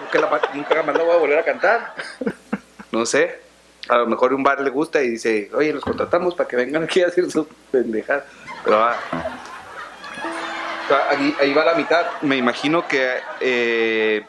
nunca, 0.00 0.18
la, 0.20 0.40
nunca 0.54 0.82
más 0.82 0.96
la 0.96 1.04
voy 1.04 1.14
a 1.14 1.18
volver 1.18 1.38
a 1.38 1.44
cantar. 1.44 1.94
No 2.92 3.06
sé. 3.06 3.40
A 3.88 3.98
lo 3.98 4.06
mejor 4.06 4.34
un 4.34 4.42
bar 4.42 4.60
le 4.60 4.70
gusta 4.70 5.00
y 5.02 5.10
dice, 5.10 5.48
oye, 5.54 5.72
los 5.72 5.84
contratamos 5.84 6.34
para 6.34 6.48
que 6.48 6.56
vengan 6.56 6.82
aquí 6.82 7.02
a 7.02 7.06
hacer 7.06 7.30
sus 7.30 7.46
pendejadas. 7.70 8.24
Pero 8.64 8.78
va. 8.78 8.96
O 10.84 10.88
sea, 10.88 11.10
Ahí, 11.10 11.36
ahí 11.40 11.54
va 11.54 11.64
la 11.64 11.74
mitad. 11.74 12.04
Me 12.22 12.36
imagino 12.36 12.86
que 12.88 13.18
eh, 13.40 14.26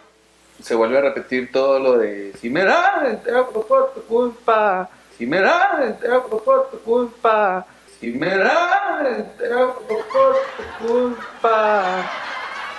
se 0.61 0.75
vuelve 0.75 0.99
a 0.99 1.01
repetir 1.01 1.51
todo 1.51 1.79
lo 1.79 1.97
de 1.97 2.33
si 2.39 2.49
me 2.49 2.63
dan 2.63 3.05
entero 3.07 3.49
por 3.49 3.93
tu 3.93 4.03
culpa. 4.03 4.89
Si 5.17 5.25
me 5.25 5.41
dan 5.41 5.83
entero 5.83 6.27
por 6.27 6.69
tu 6.69 6.79
culpa. 6.81 7.65
Si 7.99 8.11
me 8.11 8.27
entero 8.27 9.83
por 9.87 10.37
culpa. 10.79 12.09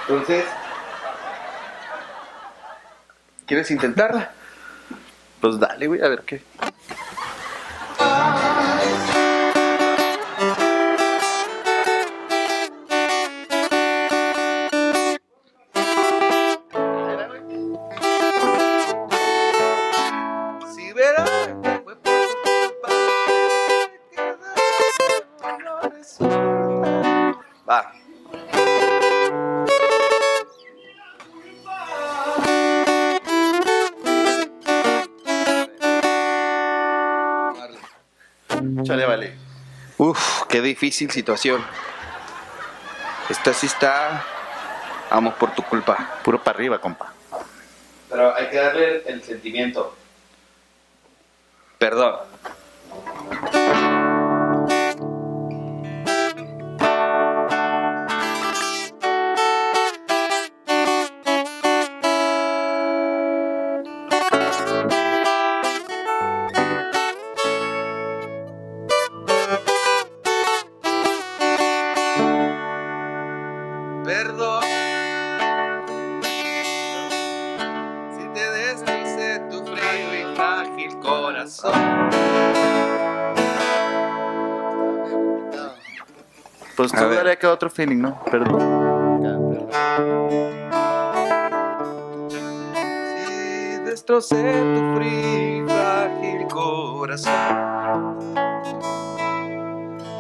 Entonces, 0.08 0.44
¿Quieres 3.48 3.70
intentarla? 3.70 4.30
Pues 5.40 5.58
dale, 5.58 5.87
güey, 5.87 6.02
a 6.02 6.08
ver 6.08 6.20
qué. 6.26 6.42
Va. 27.68 27.92
Chale, 38.85 39.07
vale. 39.07 39.35
Uf, 39.99 40.45
qué 40.49 40.61
difícil 40.61 41.11
situación. 41.11 41.64
Esta 43.28 43.52
sí 43.52 43.66
está. 43.66 44.25
Vamos 45.11 45.35
por 45.35 45.54
tu 45.54 45.62
culpa. 45.62 46.18
Puro 46.23 46.42
para 46.42 46.57
arriba, 46.57 46.80
compa. 46.80 47.12
Pero 48.09 48.35
hay 48.35 48.49
que 48.49 48.57
darle 48.57 49.02
el 49.07 49.23
sentimiento. 49.23 49.98
Destrocé 78.78 79.40
tu 79.50 79.64
frío 79.64 80.14
y 80.14 80.35
frágil 80.35 80.99
corazón. 81.00 81.73
Pues 86.76 86.92
tú 86.92 86.97
dale 86.97 87.32
acá 87.32 87.52
otro 87.52 87.68
feeling, 87.70 87.99
¿no? 87.99 88.23
Perdón. 88.25 88.61
Si 93.08 93.80
destrocé 93.85 94.62
tu 94.75 94.97
frío 94.97 95.64
y 95.64 95.68
frágil 95.68 96.47
corazón. 96.47 98.18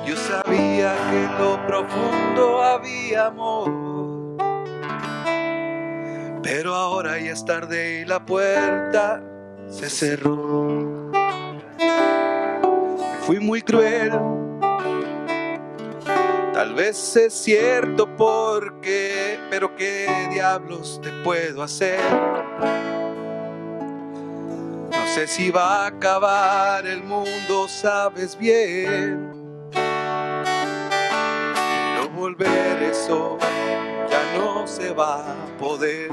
Yo 0.04 0.16
sabía 0.16 0.96
que 1.10 1.24
en 1.24 1.38
lo 1.38 1.66
profundo 1.66 2.62
había 2.62 3.26
amor. 3.26 3.87
Pero 6.50 6.74
ahora 6.74 7.18
ya 7.18 7.32
es 7.32 7.44
tarde 7.44 8.00
y 8.00 8.04
la 8.06 8.24
puerta 8.24 9.22
se 9.68 9.90
cerró. 9.90 11.12
Fui 13.26 13.38
muy 13.38 13.60
cruel. 13.60 14.18
Tal 16.54 16.74
vez 16.74 17.16
es 17.16 17.34
cierto 17.34 18.16
porque, 18.16 19.38
pero 19.50 19.76
qué 19.76 20.08
diablos 20.32 20.98
te 21.02 21.12
puedo 21.22 21.62
hacer. 21.62 22.00
No 24.90 25.06
sé 25.14 25.26
si 25.26 25.50
va 25.50 25.84
a 25.84 25.88
acabar 25.88 26.86
el 26.86 27.04
mundo, 27.04 27.68
sabes 27.68 28.38
bien. 28.38 29.32
Pero 31.94 32.08
volver 32.16 32.82
eso 32.84 33.36
no 33.38 33.47
se 34.68 34.92
va 34.92 35.32
a 35.32 35.34
poder. 35.58 36.10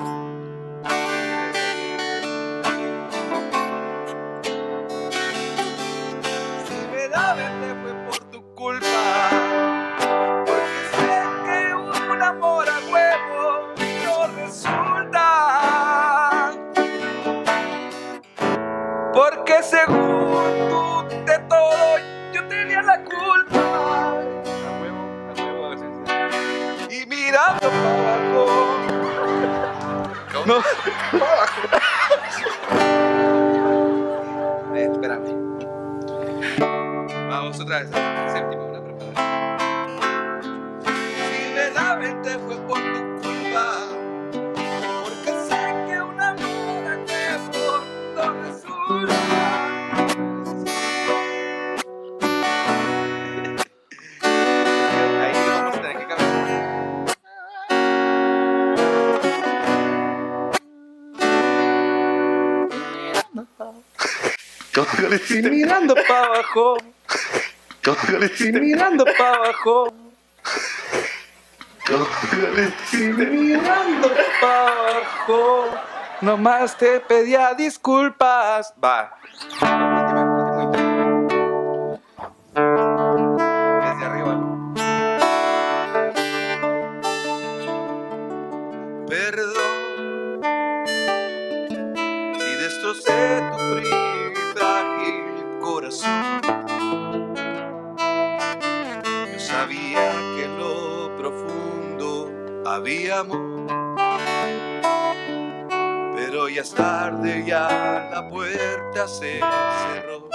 Si 6.65 6.77
me 6.91 7.07
da 7.09 7.33
verte 7.33 7.75
fue 7.81 7.93
por 8.05 8.19
tu 8.31 8.41
culpa. 8.55 9.29
Porque 10.45 10.81
sé 10.95 11.19
que 11.45 11.59
un 11.75 12.21
amor 12.21 12.65
a 12.69 12.79
huevo 12.91 13.43
no 14.05 14.17
resulta. 14.41 15.27
Porque 19.13 19.61
según 19.63 20.69
tú 20.69 21.03
de 21.25 21.37
todo 21.49 21.97
yo 22.33 22.47
tenía 22.47 22.81
la 22.81 23.03
culpa. 23.03 23.15
Mirando. 27.07 28.04
No. 30.45 30.61
Eh, 34.75 34.89
espérame. 34.91 35.23
Vamos 37.29 37.59
otra 37.61 37.79
vez. 37.79 37.89
Séptima, 38.33 38.63
una 38.63 38.81
preparada. 38.83 40.41
Si 40.83 41.53
verdaderamente 41.53 42.39
fue 42.39 42.57
por 42.67 42.77
tu 42.77 43.04
¿Cómo 64.75 64.87
le 65.09 65.17
Y 65.29 65.41
hiciste? 65.41 65.51
mirando 65.51 65.95
para 66.07 66.27
abajo, 66.27 66.77
¿Cómo 67.83 68.19
le 68.19 68.27
y 68.27 68.31
hiciste? 68.31 68.61
mirando 68.61 69.05
para 69.17 69.35
abajo, 69.37 69.93
¿Cómo 71.87 72.07
le 72.55 72.73
y 72.91 72.97
hiciste? 73.01 73.27
mirando 73.27 74.09
para 74.41 74.69
abajo, 74.71 75.83
nomás 76.21 76.77
te 76.77 76.99
pedía 77.01 77.53
disculpas. 77.55 78.73
Va. 78.83 79.17
Ya 106.55 106.61
es 106.61 106.73
tarde, 106.73 107.43
ya 107.45 108.09
la 108.11 108.29
puerta 108.29 109.07
se 109.09 109.41
cerró. 109.91 110.29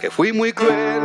Que 0.00 0.10
fui 0.10 0.32
muy 0.32 0.52
cruel. 0.52 1.02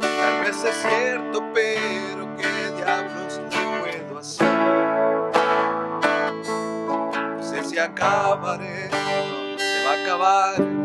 Tal 0.00 0.44
vez 0.44 0.64
es 0.64 0.74
cierto, 0.82 1.44
pero 1.54 2.36
¿qué 2.36 2.72
diablos 2.76 3.40
le 3.50 4.00
puedo 4.08 4.18
hacer? 4.18 4.48
No 7.36 7.42
sé 7.42 7.62
si 7.62 7.78
acabaré, 7.78 8.88
no 8.90 9.58
se 9.58 9.84
va 9.84 9.92
a 9.92 10.02
acabar 10.02 10.81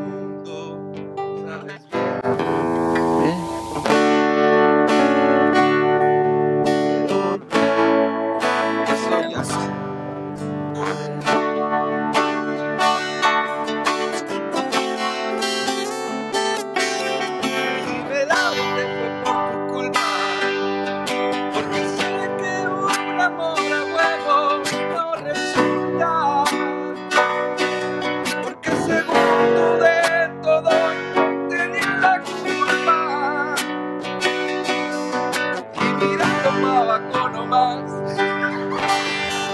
disculpas, 37.58 37.91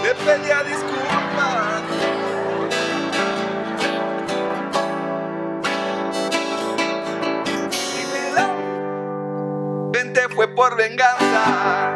le 0.04 0.16
pedía 0.16 0.64
disculpas. 0.64 1.84
Y 7.96 8.06
me 8.12 8.22
vente 9.92 10.22
fue 10.36 10.48
por 10.48 10.76
venganza, 10.76 11.92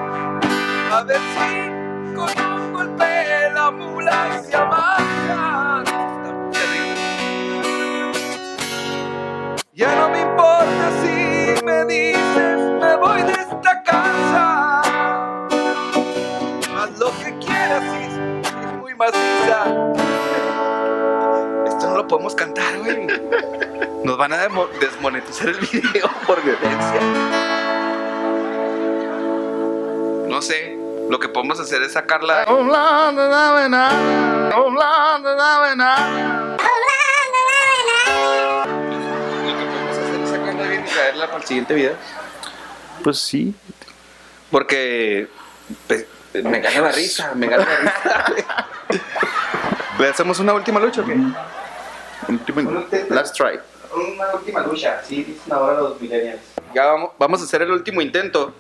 a 0.92 1.04
ver 1.04 1.20
si 1.20 2.16
con 2.16 2.30
un 2.62 2.74
golpe 2.74 3.50
la 3.54 3.66
ambulancia 3.68 4.67
podemos 22.18 22.34
cantar, 22.34 22.80
güey. 22.80 23.06
Nos 24.04 24.18
van 24.18 24.34
a 24.34 24.50
desmonetizar 24.80 25.50
el 25.50 25.60
video 25.72 26.10
por 26.26 26.42
violencia. 26.42 27.00
No 30.28 30.42
sé. 30.42 30.76
Lo 31.10 31.20
que 31.20 31.30
podemos 31.30 31.60
hacer 31.60 31.84
es 31.84 31.94
sacarla. 31.94 32.40
Lo 32.40 32.46
que 32.48 32.54
podemos 39.66 39.98
hacer 39.98 40.22
es 40.22 40.30
sacarla 40.30 40.64
bien 40.70 40.86
y 40.86 40.90
traerla 40.90 41.28
para 41.28 41.38
el 41.38 41.44
siguiente 41.44 41.76
video. 41.76 41.94
Pues 43.04 43.20
sí. 43.20 43.54
Porque 44.50 45.28
pues, 45.86 46.08
me 46.34 46.62
gana 46.62 46.82
la 46.82 46.92
risa, 46.94 47.36
me 47.36 47.46
gana 47.48 47.64
la 47.64 47.78
risa. 47.78 48.26
¿Le 50.00 50.10
hacemos 50.10 50.40
una 50.40 50.54
última 50.54 50.80
lucha 50.80 51.02
o 51.02 51.06
qué? 51.06 51.16
Último- 52.30 52.86
Last 53.10 53.36
try. 53.36 53.60
Una 53.94 54.34
última 54.36 54.62
lucha, 54.62 55.02
sí, 55.04 55.24
dicen 55.24 55.54
ahora 55.54 55.80
los 55.80 56.00
millennials. 56.02 56.42
Ya 56.76 56.86
vamos, 56.86 57.12
vamos 57.18 57.42
a 57.42 57.46
hacer 57.46 57.62
el 57.62 57.72
último 57.72 58.02
intento. 58.02 58.54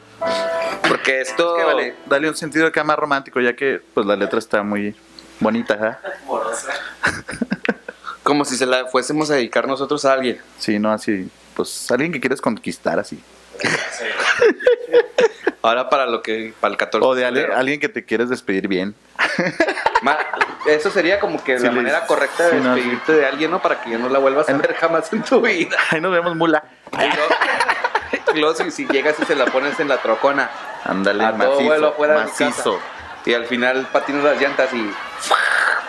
Porque 0.87 1.21
esto. 1.21 1.57
Es 1.57 1.63
que 1.63 1.67
vale, 1.67 1.95
dale 2.05 2.29
un 2.29 2.35
sentido 2.35 2.65
acá 2.65 2.83
más 2.83 2.97
romántico, 2.97 3.39
ya 3.39 3.55
que 3.55 3.81
pues 3.93 4.05
la 4.05 4.15
letra 4.15 4.39
está 4.39 4.63
muy 4.63 4.95
bonita, 5.39 5.73
¿eh? 5.75 6.11
Como 8.23 8.43
si 8.45 8.55
se 8.57 8.65
la 8.65 8.85
fuésemos 8.87 9.29
a 9.31 9.35
dedicar 9.35 9.67
nosotros 9.67 10.03
a 10.05 10.13
alguien. 10.13 10.41
Sí, 10.57 10.79
no 10.79 10.91
así, 10.91 11.29
pues 11.55 11.89
alguien 11.91 12.11
que 12.11 12.19
quieres 12.19 12.41
conquistar 12.41 12.99
así. 12.99 13.21
Ahora 15.61 15.89
para 15.89 16.05
lo 16.05 16.21
que. 16.21 16.53
Para 16.59 16.71
el 16.73 16.77
14. 16.77 17.05
O 17.05 17.15
de 17.15 17.25
alguien 17.25 17.79
que 17.79 17.89
te 17.89 18.05
quieres 18.05 18.29
despedir 18.29 18.67
bien. 18.67 18.95
Ma- 20.01 20.17
Eso 20.65 20.89
sería 20.91 21.19
como 21.19 21.43
que 21.43 21.57
Sí, 21.59 21.65
la 21.65 21.71
manera 21.71 22.05
correcta 22.05 22.45
de 22.45 22.51
sí, 22.51 22.57
no, 22.63 22.75
despedirte 22.75 23.11
de 23.13 23.25
alguien, 23.25 23.51
¿no? 23.51 23.61
Para 23.61 23.81
que 23.81 23.91
ya 23.91 23.97
no 23.97 24.09
la 24.09 24.19
vuelvas 24.19 24.47
a 24.49 24.53
ver 24.53 24.73
jamás 24.75 25.11
en 25.11 25.23
tu 25.23 25.41
vida. 25.41 25.77
Ahí 25.91 25.99
nos 26.01 26.11
vemos, 26.11 26.35
mula. 26.35 26.63
Y 28.33 28.39
luego, 28.39 28.55
si, 28.55 28.71
si 28.71 28.85
llegas 28.87 29.15
y 29.19 29.25
se 29.25 29.35
la 29.35 29.45
pones 29.45 29.79
en 29.79 29.87
la 29.89 29.97
trocona. 29.97 30.49
Ándale, 30.83 31.31
macizo. 31.33 31.95
macizo. 31.97 32.79
Y 33.25 33.33
al 33.33 33.45
final 33.45 33.87
patinas 33.91 34.23
las 34.23 34.39
llantas 34.39 34.71
y. 34.73 34.91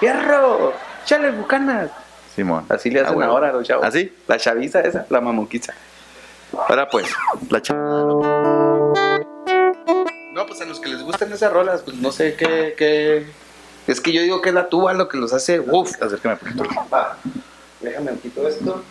¡Fierro! 0.01 0.73
¡Chale, 1.05 1.31
bucanas! 1.31 1.91
Simón. 2.35 2.65
Así 2.69 2.91
le 2.91 3.01
Ah, 3.01 3.05
hacen 3.05 3.23
ahora 3.23 3.51
a 3.51 3.53
los 3.53 3.67
chavos. 3.67 3.85
¿Así? 3.85 4.13
La 4.27 4.39
chaviza 4.39 4.81
esa, 4.81 5.07
la 5.11 5.21
mamonquiza. 5.21 5.75
Ahora 6.67 6.89
pues. 6.89 7.07
La 7.51 7.61
ch... 7.63 7.73
No, 10.33 10.47
pues 10.47 10.61
a 10.61 10.65
los 10.67 10.81
que 10.81 10.89
les 10.89 11.03
gustan 11.03 11.33
esas 11.33 11.53
rolas, 11.53 11.83
pues 11.83 11.97
no 11.97 12.13
sé 12.13 12.35
qué. 12.35 12.75
qué... 12.77 13.27
Es 13.87 14.01
que 14.01 14.13
yo 14.13 14.23
digo 14.23 14.41
que 14.41 14.51
es 14.51 14.55
la 14.55 14.69
tuba 14.69 14.93
lo 14.93 15.09
que 15.09 15.17
los 15.17 15.33
hace. 15.33 15.61
Uf. 15.61 16.01
Acércame 16.03 16.37
poquito. 16.37 16.65
Va, 16.93 17.17
déjame 17.81 18.13
un 18.13 18.19
quito 18.19 18.47
esto. 18.47 18.83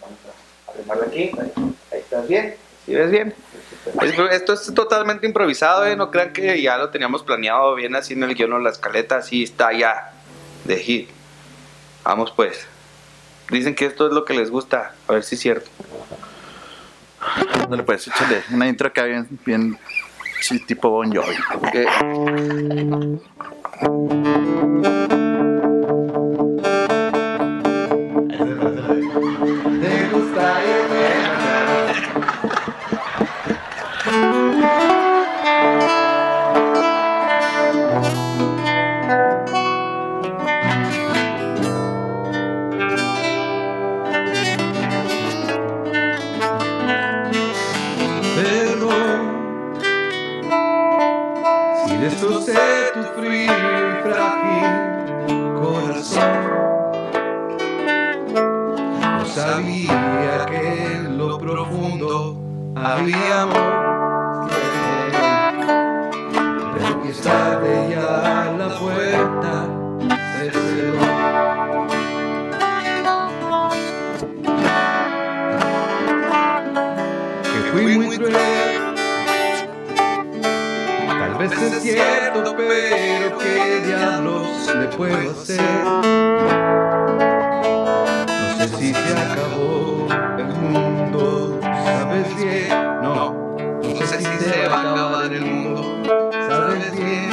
Vamos 0.00 0.18
a 0.66 0.70
arremarla 0.72 1.06
aquí. 1.06 1.30
Ahí, 1.38 1.52
ahí 1.92 1.98
estás 2.00 2.26
bien. 2.28 2.56
¿Sí 2.84 2.94
ves 2.94 3.10
bien? 3.10 3.34
Es- 4.02 4.18
Esto 4.32 4.52
es 4.54 4.74
totalmente 4.74 5.26
improvisado, 5.26 5.86
¿eh? 5.86 5.94
No 5.96 6.10
crean 6.10 6.32
que 6.32 6.60
ya 6.60 6.76
lo 6.76 6.90
teníamos 6.90 7.22
planeado 7.22 7.74
bien 7.74 7.94
así 7.94 8.14
en 8.14 8.22
el 8.24 8.34
guion 8.34 8.52
o 8.52 8.58
la 8.58 8.70
escaleta. 8.70 9.16
Así 9.18 9.44
está 9.44 9.72
ya. 9.72 10.12
De 10.64 10.76
hit. 10.78 11.08
Vamos 12.04 12.32
pues. 12.34 12.66
Dicen 13.50 13.74
que 13.74 13.86
esto 13.86 14.08
es 14.08 14.12
lo 14.12 14.24
que 14.24 14.34
les 14.34 14.50
gusta. 14.50 14.92
A 15.06 15.12
ver 15.12 15.22
si 15.22 15.36
es 15.36 15.40
cierto. 15.40 15.70
Ándale, 17.64 17.82
pues, 17.82 18.06
échale. 18.08 18.42
Una 18.52 18.68
intro 18.68 18.88
acá 18.88 19.04
bien, 19.04 19.26
bien 19.44 19.78
tipo 20.66 20.90
Bon 20.90 21.12
Jovi. 21.12 21.36
Que- 21.72 21.86
Tal 81.38 81.46
vez 81.46 81.62
es 81.62 81.82
cierto, 81.84 82.56
pero 82.56 83.38
¿qué 83.38 83.80
diablos 83.86 84.74
le 84.74 84.88
puedo 84.88 85.30
hacer? 85.30 85.60
No 88.48 88.56
sé 88.56 88.68
si 88.76 88.92
se 88.92 89.16
acabó 89.16 90.08
el 90.36 90.46
mundo, 90.46 91.60
sabes 91.62 92.36
bien. 92.36 92.68
No, 93.04 93.56
no 93.56 94.06
sé 94.06 94.18
si 94.18 94.24
se 94.24 94.66
va 94.66 94.78
a 94.78 94.90
acabar 94.90 95.32
el 95.32 95.44
mundo, 95.44 96.02
sabes 96.48 96.90
bien. 96.96 97.30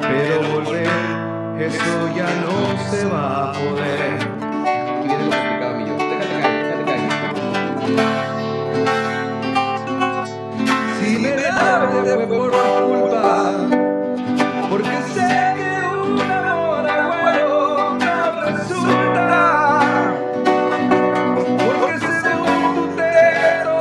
Pero 0.00 0.42
volver, 0.54 1.62
eso 1.62 2.16
ya 2.16 2.28
no 2.42 2.90
se 2.90 3.04
va 3.04 3.50
a 3.50 3.52
poder. 3.52 4.27
Fue 12.28 12.36
por 12.36 12.50
culpa, 12.50 13.52
porque 14.68 14.96
sé 15.14 15.54
que 15.56 15.72
un 15.96 16.20
amor 16.20 16.86
abuelo 16.88 17.96
no 17.98 18.16
resulta. 18.42 19.34
Porque 21.64 21.94
según 22.22 22.74
tu 22.74 22.84
texto, 22.96 23.74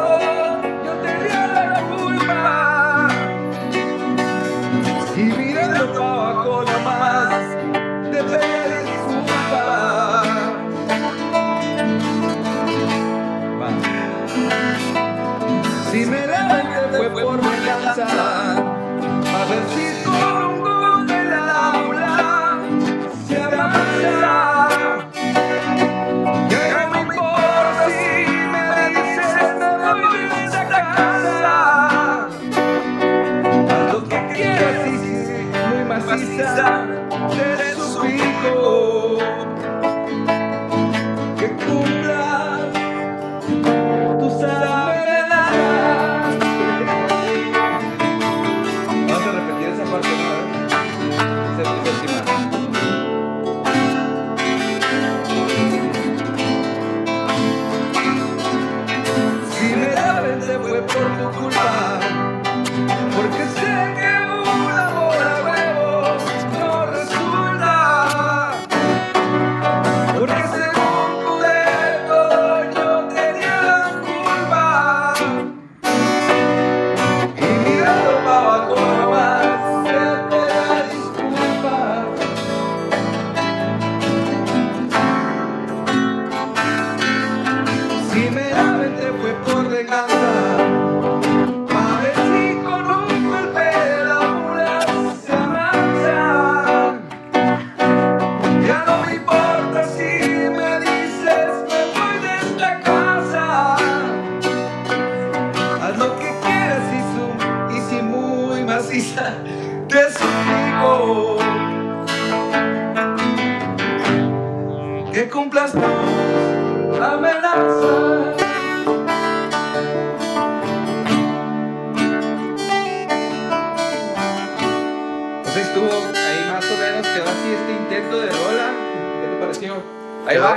yo 0.86 0.94
tenía 1.06 1.42
la 1.48 1.82
culpa. 1.92 3.10
Y 5.18 5.24
mirando 5.24 5.84
para 5.94 6.08
abajo 6.08 6.64
nomás, 6.64 7.44
te 8.12 8.20
pedí 8.24 8.80
disculpas. 8.92 10.28
Si 15.92 16.00
me 16.06 16.22
levanté 16.28 16.98
fue 16.98 17.10
por 17.10 17.47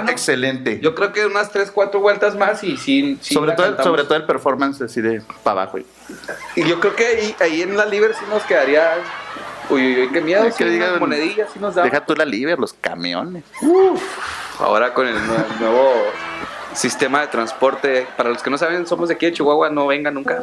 Excelente. 0.08 0.80
Yo 0.80 0.94
creo 0.94 1.12
que 1.12 1.26
unas 1.26 1.50
3, 1.50 1.70
4 1.70 2.00
vueltas 2.00 2.36
más 2.36 2.62
y 2.64 2.76
sí 2.76 3.18
sobre, 3.20 3.52
todo, 3.52 3.66
el- 3.66 3.82
sobre 3.82 4.04
todo 4.04 4.14
el 4.16 4.24
performance 4.24 4.80
así 4.82 5.00
de 5.00 5.22
para 5.42 5.62
abajo. 5.62 5.78
y- 5.78 5.86
yo 6.64 6.80
creo 6.80 6.94
que 6.96 7.06
ahí, 7.06 7.36
ahí 7.40 7.62
en 7.62 7.76
la 7.76 7.84
Liber 7.86 8.14
sí 8.14 8.24
nos 8.30 8.42
quedaría. 8.44 8.92
Uy, 9.68 9.86
uy, 9.94 10.02
uy, 10.02 10.08
qué 10.12 10.20
miedo. 10.20 10.44
Sí, 10.50 10.58
que 10.58 10.64
digan- 10.70 10.98
monedillas 10.98 11.48
sí 11.52 11.58
nos 11.60 11.74
daban. 11.74 11.90
Deja 11.90 12.04
tú 12.04 12.14
la 12.14 12.24
libre, 12.24 12.56
los 12.56 12.72
camiones. 12.72 13.44
Ahora 14.58 14.92
con 14.94 15.06
el 15.06 15.14
nue- 15.16 15.58
nuevo 15.60 15.92
sistema 16.74 17.20
de 17.20 17.26
transporte. 17.28 18.06
Para 18.16 18.30
los 18.30 18.42
que 18.42 18.50
no 18.50 18.58
saben, 18.58 18.86
somos 18.86 19.08
de 19.08 19.14
aquí 19.14 19.26
de 19.26 19.32
Chihuahua, 19.32 19.70
no 19.70 19.86
vengan 19.86 20.14
nunca. 20.14 20.42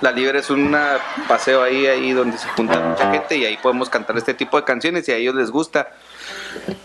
La 0.00 0.10
Libre 0.10 0.40
es 0.40 0.50
un 0.50 0.76
paseo 1.28 1.62
ahí, 1.62 1.86
ahí 1.86 2.12
donde 2.12 2.36
se 2.36 2.46
junta 2.48 2.78
mucha 2.80 3.10
gente 3.10 3.36
y 3.38 3.46
ahí 3.46 3.56
podemos 3.56 3.88
cantar 3.88 4.18
este 4.18 4.34
tipo 4.34 4.58
de 4.58 4.64
canciones 4.64 5.08
y 5.08 5.12
a 5.12 5.16
ellos 5.16 5.34
les 5.34 5.50
gusta, 5.50 5.88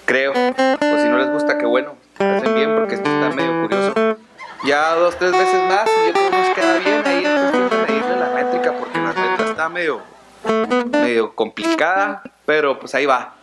creo. 0.06 0.32
O 0.32 0.98
si 1.02 1.10
no 1.10 1.18
les 1.18 1.30
gusta, 1.30 1.58
qué 1.58 1.66
bueno, 1.66 1.96
hacen 2.18 2.56
bien 2.56 2.76
porque 2.76 2.96
esto 2.96 3.10
está 3.10 3.36
medio 3.36 3.62
curioso. 3.62 4.18
Ya 4.66 4.94
dos, 4.96 5.18
tres 5.18 5.32
veces 5.32 5.64
más 5.70 5.88
y 5.88 6.08
yo 6.08 6.14
creo 6.14 6.32
que 6.32 6.38
nos 6.38 6.56
queda 6.56 6.78
bien 6.80 7.08
ahí 7.08 7.24
cuestión 7.24 7.70
de 7.70 7.94
medirle 7.94 8.16
la 8.18 8.30
métrica 8.32 8.74
porque 8.78 9.00
la 9.00 9.08
letra 9.14 9.46
está 9.50 9.70
medio, 9.70 10.02
medio 10.92 11.34
complicada, 11.34 12.24
pero 12.46 12.80
pues 12.80 12.94
ahí 12.96 13.06
va. 13.06 13.36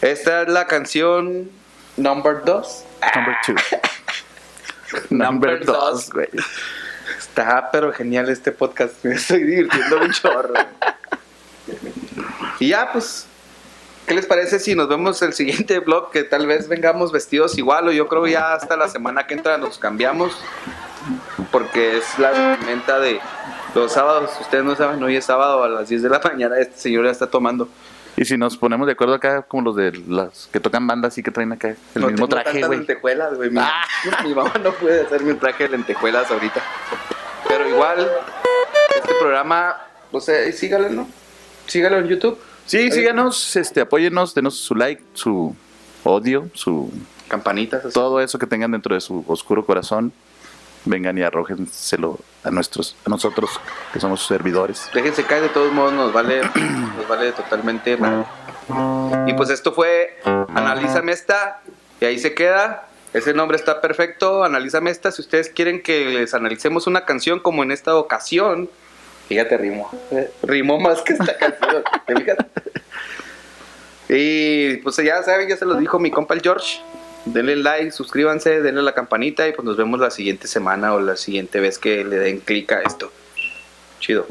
Esta 0.00 0.42
es 0.42 0.48
la 0.48 0.66
canción 0.66 1.50
number 1.96 2.42
2. 2.44 2.84
Number 3.14 3.36
two. 3.44 3.54
Number 5.10 5.10
Number 5.10 5.64
dos, 5.64 5.76
dos. 5.76 6.10
güey. 6.10 6.28
Está 7.18 7.70
pero 7.70 7.92
genial 7.92 8.28
este 8.28 8.52
podcast. 8.52 8.94
Me 9.04 9.14
estoy 9.14 9.42
divirtiendo 9.44 10.00
un 10.00 10.10
chorro. 10.10 10.54
Y 12.58 12.68
ya, 12.68 12.90
pues, 12.92 13.26
¿qué 14.10 14.16
les 14.16 14.26
parece 14.26 14.58
si 14.58 14.74
nos 14.74 14.88
vemos 14.88 15.22
el 15.22 15.32
siguiente 15.34 15.78
vlog? 15.78 16.10
Que 16.10 16.24
tal 16.24 16.44
vez 16.48 16.66
vengamos 16.66 17.12
vestidos 17.12 17.56
igual 17.56 17.86
o 17.86 17.92
yo 17.92 18.08
creo 18.08 18.26
ya 18.26 18.54
hasta 18.54 18.76
la 18.76 18.88
semana 18.88 19.28
que 19.28 19.34
entra 19.34 19.56
nos 19.56 19.78
cambiamos. 19.78 20.36
Porque 21.52 21.98
es 21.98 22.18
la 22.18 22.32
vestimenta 22.32 22.98
de 22.98 23.20
los 23.76 23.92
sábados. 23.92 24.32
Ustedes 24.40 24.64
no 24.64 24.74
saben, 24.74 25.00
hoy 25.00 25.14
es 25.14 25.24
sábado 25.26 25.62
a 25.62 25.68
las 25.68 25.88
10 25.88 26.02
de 26.02 26.08
la 26.08 26.18
mañana. 26.18 26.58
Este 26.58 26.76
señor 26.76 27.04
ya 27.04 27.12
está 27.12 27.28
tomando. 27.28 27.68
Y 28.16 28.24
si 28.24 28.36
nos 28.36 28.56
ponemos 28.56 28.88
de 28.88 28.94
acuerdo 28.94 29.14
acá, 29.14 29.42
como 29.42 29.62
los 29.62 29.76
de 29.76 29.92
las 30.08 30.48
que 30.52 30.58
tocan 30.58 30.88
bandas 30.88 31.16
y 31.16 31.22
que 31.22 31.30
traen 31.30 31.52
acá 31.52 31.68
el 31.68 31.76
No 32.02 32.08
mismo 32.08 32.26
tengo 32.26 32.42
traje, 32.42 32.58
güey. 32.66 32.78
lentejuelas, 32.78 33.34
güey. 33.36 33.50
Mi, 33.50 33.60
Ah. 33.60 33.84
mi 34.24 34.34
mamá 34.34 34.52
no 34.60 34.72
puede 34.72 35.02
hacerme 35.02 35.30
un 35.34 35.38
traje 35.38 35.62
de 35.64 35.68
lentejuelas 35.70 36.28
ahorita. 36.32 36.60
Pero 37.46 37.68
igual, 37.68 38.10
este 38.96 39.14
programa, 39.20 39.76
o 40.10 40.20
sea, 40.20 40.50
sígalo, 40.50 40.88
¿no? 40.88 41.08
Sígalo 41.68 41.98
en 41.98 42.08
YouTube. 42.08 42.36
Sí, 42.70 42.88
síganos, 42.92 43.56
este, 43.56 43.80
apóyennos, 43.80 44.32
denos 44.32 44.54
su 44.54 44.76
like, 44.76 45.02
su 45.14 45.56
odio, 46.04 46.48
su 46.54 46.92
Campanitas, 47.26 47.84
así. 47.84 47.92
todo 47.92 48.20
eso 48.20 48.38
que 48.38 48.46
tengan 48.46 48.70
dentro 48.70 48.94
de 48.94 49.00
su 49.00 49.24
oscuro 49.26 49.66
corazón. 49.66 50.12
Vengan 50.84 51.18
y 51.18 51.22
arrójenselo 51.22 52.20
a 52.44 52.50
nuestros, 52.52 52.94
a 53.04 53.10
nosotros 53.10 53.50
que 53.92 53.98
somos 53.98 54.20
sus 54.20 54.28
servidores. 54.28 54.88
Déjense 54.94 55.24
caer, 55.24 55.42
de 55.42 55.48
todos 55.48 55.72
modos 55.72 55.94
nos 55.94 56.12
vale, 56.12 56.42
nos 56.96 57.08
vale 57.08 57.32
totalmente 57.32 57.96
mal. 57.96 58.24
Y 59.26 59.32
pues 59.32 59.50
esto 59.50 59.72
fue 59.72 60.20
Analízame 60.54 61.10
esta, 61.10 61.62
y 62.00 62.04
ahí 62.04 62.20
se 62.20 62.34
queda. 62.34 62.86
Ese 63.12 63.34
nombre 63.34 63.56
está 63.56 63.80
perfecto, 63.80 64.44
Analízame 64.44 64.92
esta. 64.92 65.10
Si 65.10 65.22
ustedes 65.22 65.48
quieren 65.48 65.82
que 65.82 66.04
les 66.04 66.34
analicemos 66.34 66.86
una 66.86 67.04
canción 67.04 67.40
como 67.40 67.64
en 67.64 67.72
esta 67.72 67.96
ocasión, 67.96 68.70
fíjate, 69.30 69.56
rimó. 69.56 69.88
Rimó 70.42 70.80
más 70.80 71.02
que 71.02 71.12
esta 71.12 71.38
canción, 71.38 71.84
¿te 72.06 72.16
fijas? 72.16 72.36
Y 74.12 74.78
pues 74.78 74.96
ya 74.96 75.22
saben, 75.22 75.48
ya 75.48 75.56
se 75.56 75.64
los 75.64 75.78
dijo 75.78 76.00
mi 76.00 76.10
compa 76.10 76.34
el 76.34 76.42
George. 76.42 76.80
Denle 77.26 77.54
like, 77.54 77.92
suscríbanse, 77.92 78.60
denle 78.60 78.82
la 78.82 78.92
campanita 78.92 79.46
y 79.46 79.52
pues 79.52 79.64
nos 79.64 79.76
vemos 79.76 80.00
la 80.00 80.10
siguiente 80.10 80.48
semana 80.48 80.94
o 80.94 81.00
la 81.00 81.14
siguiente 81.16 81.60
vez 81.60 81.78
que 81.78 82.04
le 82.04 82.16
den 82.16 82.40
clic 82.40 82.72
a 82.72 82.80
esto. 82.80 83.12
Chido. 84.00 84.26